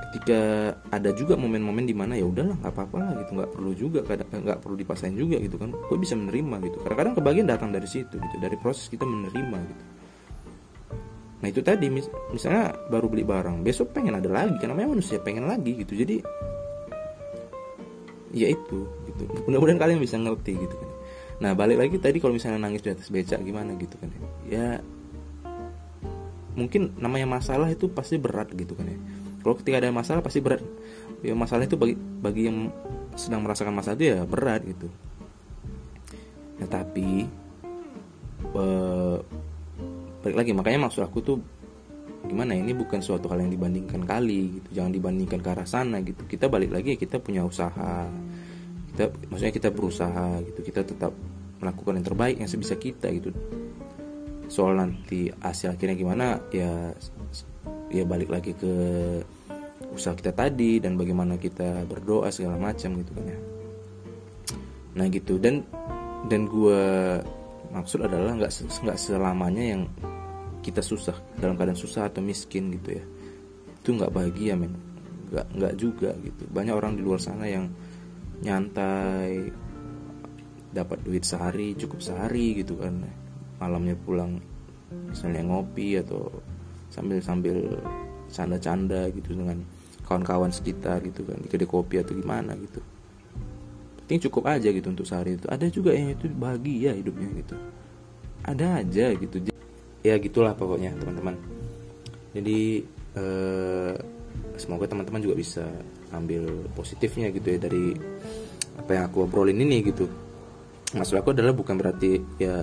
ketika 0.06 0.72
ada 0.94 1.10
juga 1.12 1.34
momen-momen 1.34 1.84
di 1.84 1.92
mana 1.92 2.14
ya 2.14 2.24
udahlah 2.24 2.56
nggak 2.62 2.72
apa-apa 2.72 2.96
lah 3.02 3.10
gitu 3.20 3.30
nggak 3.36 3.50
perlu 3.52 3.72
juga 3.74 4.00
nggak 4.06 4.58
perlu 4.62 4.76
dipasain 4.78 5.14
juga 5.14 5.36
gitu 5.42 5.56
kan. 5.58 5.74
Gue 5.74 5.98
bisa 5.98 6.14
menerima 6.14 6.56
gitu. 6.66 6.76
Kadang-kadang 6.82 7.14
kebagian 7.18 7.46
datang 7.46 7.70
dari 7.74 7.88
situ 7.90 8.16
gitu 8.16 8.36
dari 8.38 8.56
proses 8.58 8.86
kita 8.86 9.04
menerima 9.04 9.58
gitu. 9.66 9.84
Nah 11.36 11.46
itu 11.52 11.60
tadi 11.60 11.86
mis 11.92 12.08
misalnya 12.32 12.72
baru 12.88 13.06
beli 13.12 13.24
barang 13.26 13.60
besok 13.60 13.92
pengen 13.92 14.16
ada 14.16 14.30
lagi 14.30 14.56
karena 14.56 14.72
memang 14.72 14.98
manusia 14.98 15.20
pengen 15.20 15.44
lagi 15.50 15.76
gitu. 15.84 15.92
Jadi 15.92 16.22
ya 18.36 18.48
itu 18.52 18.78
gitu. 19.10 19.22
Mudah-mudahan 19.48 19.78
kalian 19.80 20.00
bisa 20.00 20.16
ngerti 20.16 20.56
gitu 20.56 20.74
kan. 20.74 20.90
Nah 21.36 21.52
balik 21.52 21.76
lagi 21.76 22.00
tadi 22.00 22.16
kalau 22.16 22.32
misalnya 22.32 22.64
nangis 22.64 22.80
di 22.80 22.88
atas 22.88 23.12
becak 23.12 23.44
gimana 23.44 23.76
gitu 23.76 24.00
kan 24.00 24.08
ya 24.48 24.80
mungkin 26.56 26.96
namanya 26.96 27.28
masalah 27.28 27.68
itu 27.68 27.92
pasti 27.92 28.16
berat 28.16 28.48
gitu 28.56 28.72
kan 28.72 28.88
ya 28.88 28.98
kalau 29.46 29.62
ketika 29.62 29.78
ada 29.78 29.94
masalah 29.94 30.26
pasti 30.26 30.42
berat. 30.42 30.58
Ya 31.22 31.38
masalah 31.38 31.70
itu 31.70 31.78
bagi 31.78 31.94
bagi 31.94 32.50
yang 32.50 32.66
sedang 33.14 33.46
merasakan 33.46 33.78
masalah 33.78 33.94
itu 33.94 34.10
ya 34.10 34.26
berat 34.26 34.66
gitu. 34.66 34.90
Ya 36.58 36.66
tapi 36.66 37.30
uh, 38.50 39.22
balik 40.26 40.36
lagi 40.42 40.50
makanya 40.50 40.90
maksud 40.90 41.06
aku 41.06 41.22
tuh 41.22 41.38
gimana 42.26 42.58
ya, 42.58 42.66
ini 42.66 42.74
bukan 42.74 42.98
suatu 42.98 43.30
hal 43.30 43.46
yang 43.46 43.54
dibandingkan 43.54 44.02
kali 44.02 44.58
gitu. 44.58 44.82
Jangan 44.82 44.90
dibandingkan 44.90 45.38
ke 45.38 45.48
arah 45.54 45.62
sana 45.62 46.02
gitu. 46.02 46.26
Kita 46.26 46.50
balik 46.50 46.74
lagi 46.74 46.94
ya 46.94 46.98
kita 46.98 47.22
punya 47.22 47.46
usaha. 47.46 48.02
Kita 48.90 49.14
maksudnya 49.30 49.54
kita 49.54 49.70
berusaha 49.70 50.42
gitu. 50.42 50.58
Kita 50.66 50.82
tetap 50.82 51.14
melakukan 51.62 52.02
yang 52.02 52.06
terbaik 52.10 52.36
yang 52.42 52.50
sebisa 52.50 52.74
kita 52.74 53.14
gitu. 53.14 53.30
Soal 54.50 54.74
nanti 54.74 55.30
hasil 55.38 55.70
akhirnya 55.78 55.94
gimana 55.94 56.42
ya 56.50 56.90
ya 57.94 58.02
balik 58.02 58.34
lagi 58.34 58.50
ke 58.58 58.74
usaha 59.96 60.12
kita 60.12 60.36
tadi 60.36 60.78
dan 60.78 61.00
bagaimana 61.00 61.40
kita 61.40 61.88
berdoa 61.88 62.28
segala 62.28 62.60
macam 62.60 63.00
gitu 63.00 63.12
kan 63.16 63.24
ya. 63.26 63.38
Nah 64.96 65.06
gitu. 65.08 65.40
Dan 65.40 65.64
dan 66.28 66.44
gue 66.46 66.82
maksud 67.72 68.04
adalah 68.04 68.36
nggak 68.36 68.52
nggak 68.84 68.98
selamanya 69.00 69.64
yang 69.76 69.82
kita 70.60 70.82
susah 70.82 71.14
dalam 71.40 71.54
keadaan 71.56 71.78
susah 71.78 72.12
atau 72.12 72.20
miskin 72.20 72.70
gitu 72.76 73.00
ya. 73.00 73.04
Itu 73.80 73.96
nggak 73.96 74.12
bahagia 74.12 74.54
men. 74.54 74.76
Nggak 75.32 75.46
nggak 75.56 75.74
juga 75.80 76.10
gitu. 76.20 76.42
Banyak 76.52 76.74
orang 76.76 76.92
di 76.94 77.02
luar 77.02 77.18
sana 77.18 77.48
yang 77.48 77.72
nyantai 78.44 79.48
dapat 80.76 81.00
duit 81.08 81.24
sehari 81.24 81.72
cukup 81.72 82.04
sehari 82.04 82.60
gitu 82.60 82.76
kan. 82.76 83.00
Malamnya 83.56 83.96
pulang 83.96 84.36
misalnya 84.92 85.42
ngopi 85.42 85.98
atau 85.98 86.28
sambil 86.92 87.18
sambil 87.18 87.56
canda-canda 88.30 89.10
gitu 89.10 89.34
dengan 89.34 89.62
kawan-kawan 90.06 90.54
sekitar 90.54 91.02
gitu 91.02 91.26
kan. 91.26 91.36
Di 91.42 91.50
kedai 91.50 91.66
kopi 91.66 91.98
atau 91.98 92.14
gimana 92.14 92.54
gitu. 92.54 92.80
Penting 94.06 94.30
cukup 94.30 94.46
aja 94.54 94.70
gitu 94.70 94.86
untuk 94.86 95.02
sehari 95.02 95.34
itu. 95.34 95.50
Ada 95.50 95.66
juga 95.66 95.90
yang 95.90 96.14
itu 96.14 96.30
bahagia 96.30 96.94
hidupnya 96.94 97.28
gitu. 97.42 97.58
Ada 98.46 98.86
aja 98.86 99.10
gitu. 99.18 99.36
Ya 100.06 100.14
gitulah 100.22 100.54
pokoknya 100.54 100.94
teman-teman. 100.94 101.34
Jadi 102.30 102.86
eh, 103.18 103.94
semoga 104.54 104.86
teman-teman 104.86 105.18
juga 105.18 105.34
bisa 105.34 105.66
ambil 106.14 106.46
positifnya 106.78 107.34
gitu 107.34 107.50
ya 107.50 107.58
dari 107.58 107.98
apa 108.78 108.90
yang 108.94 109.04
aku 109.10 109.26
obrolin 109.26 109.58
ini 109.58 109.82
gitu. 109.82 110.06
Maksud 110.94 111.18
aku 111.18 111.34
adalah 111.34 111.50
bukan 111.50 111.74
berarti 111.74 112.22
ya 112.38 112.62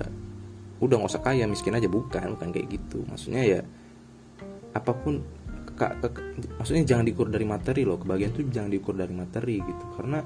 udah 0.80 0.94
nggak 0.96 1.12
usah 1.12 1.20
kaya 1.20 1.44
miskin 1.44 1.76
aja. 1.76 1.92
Bukan 1.92 2.40
bukan 2.40 2.48
kayak 2.56 2.72
gitu. 2.72 3.04
Maksudnya 3.04 3.42
ya 3.44 3.60
apa 4.72 4.96
pun 4.96 5.20
ke, 5.74 5.86
ke, 6.06 6.20
maksudnya 6.58 6.84
jangan 6.86 7.04
diukur 7.06 7.28
dari 7.28 7.46
materi 7.46 7.82
loh. 7.82 7.98
Kebahagiaan 7.98 8.32
tuh 8.32 8.44
jangan 8.50 8.70
diukur 8.70 8.94
dari 8.94 9.14
materi 9.14 9.56
gitu. 9.58 9.84
Karena 9.98 10.18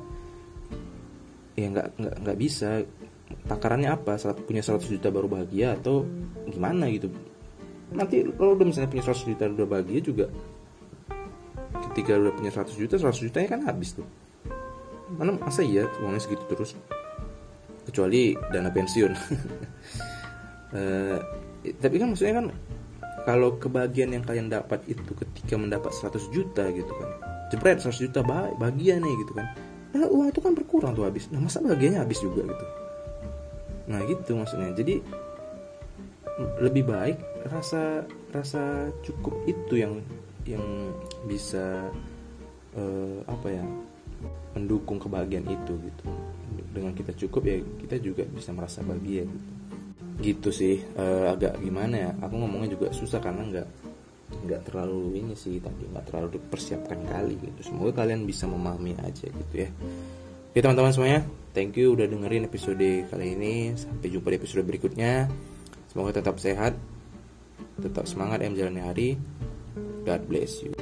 ya 1.59 1.67
nggak 1.73 1.89
nggak 1.99 2.15
nggak 2.25 2.39
bisa. 2.39 2.85
Takarannya 3.29 3.93
apa? 3.93 4.17
Punya 4.41 4.65
100 4.65 4.89
juta 4.89 5.09
baru 5.13 5.29
bahagia 5.29 5.77
atau 5.77 6.05
gimana 6.49 6.89
gitu? 6.89 7.13
Nanti 7.93 8.25
kalau 8.37 8.57
udah 8.57 8.67
misalnya 8.69 8.89
punya 8.93 9.05
100 9.05 9.29
juta 9.33 9.45
udah 9.49 9.69
bahagia 9.69 10.01
juga 10.01 10.27
ketika 11.89 12.15
udah 12.15 12.33
punya 12.37 12.53
100 12.53 12.79
juta 12.79 12.95
100 13.01 13.27
jutanya 13.27 13.49
kan 13.49 13.61
habis 13.65 13.97
tuh. 13.97 14.07
Mana 15.17 15.35
masa 15.41 15.65
iya 15.65 15.89
uangnya 16.05 16.21
segitu 16.21 16.45
terus? 16.49 16.77
Kecuali 17.89 18.37
dana 18.53 18.69
pensiun. 18.69 19.13
Uh, 20.73 21.19
tapi 21.83 21.97
kan 21.97 22.13
maksudnya 22.13 22.35
kan 22.45 22.47
kalau 23.29 23.61
kebahagiaan 23.61 24.17
yang 24.17 24.25
kalian 24.25 24.49
dapat 24.49 24.81
itu 24.89 25.13
ketika 25.13 25.61
mendapat 25.61 25.93
100 25.93 26.33
juta 26.33 26.65
gitu 26.73 26.89
kan. 26.89 27.09
Jebret 27.53 27.77
100 27.77 28.09
juta 28.09 28.25
bahagia 28.25 28.97
nih 28.97 29.15
gitu 29.21 29.37
kan. 29.37 29.53
Nah, 29.93 30.09
uang 30.09 30.33
itu 30.33 30.41
kan 30.41 30.57
berkurang 30.57 30.97
tuh 30.97 31.05
habis. 31.05 31.29
Nah 31.29 31.37
masa 31.37 31.61
bahagianya 31.61 32.09
habis 32.09 32.25
juga 32.25 32.49
gitu. 32.49 32.65
Nah 33.93 34.01
gitu 34.09 34.33
maksudnya. 34.33 34.73
Jadi 34.73 35.05
lebih 36.57 36.89
baik 36.89 37.21
rasa 37.53 38.09
rasa 38.33 38.89
cukup 39.05 39.37
itu 39.45 39.77
yang 39.77 40.01
yang 40.49 40.65
bisa 41.29 41.93
uh, 42.81 43.21
apa 43.29 43.61
ya 43.61 43.65
mendukung 44.57 44.97
kebahagiaan 44.97 45.45
itu 45.45 45.77
gitu. 45.77 46.05
Dengan 46.73 46.97
kita 46.97 47.13
cukup 47.13 47.45
ya 47.45 47.61
kita 47.85 48.01
juga 48.01 48.25
bisa 48.25 48.57
merasa 48.57 48.81
bahagia 48.81 49.29
gitu 49.29 49.58
gitu 50.19 50.51
sih 50.51 50.83
uh, 50.99 51.31
agak 51.31 51.63
gimana 51.63 51.95
ya 51.95 52.11
aku 52.19 52.35
ngomongnya 52.43 52.75
juga 52.75 52.91
susah 52.91 53.23
karena 53.23 53.47
nggak 53.47 53.69
nggak 54.29 54.61
terlalu 54.69 55.25
ini 55.25 55.35
sih 55.39 55.57
tapi 55.63 55.89
nggak 55.89 56.05
terlalu 56.13 56.37
dipersiapkan 56.37 57.01
kali 57.09 57.41
gitu. 57.41 57.73
Semoga 57.73 58.05
kalian 58.05 58.29
bisa 58.29 58.45
memahami 58.45 58.93
aja 59.01 59.25
gitu 59.25 59.55
ya. 59.57 59.71
Oke 60.53 60.59
teman-teman 60.61 60.93
semuanya 60.93 61.21
thank 61.57 61.79
you 61.81 61.97
udah 61.97 62.05
dengerin 62.05 62.45
episode 62.45 63.09
kali 63.09 63.27
ini. 63.39 63.73
Sampai 63.79 64.13
jumpa 64.13 64.29
di 64.29 64.37
episode 64.37 64.69
berikutnya. 64.69 65.33
Semoga 65.89 66.21
tetap 66.21 66.37
sehat 66.43 66.77
tetap 67.79 68.05
semangat 68.05 68.43
ya 68.45 68.53
menjalani 68.53 68.83
hari. 68.85 69.09
God 70.05 70.25
bless 70.29 70.65
you 70.65 70.73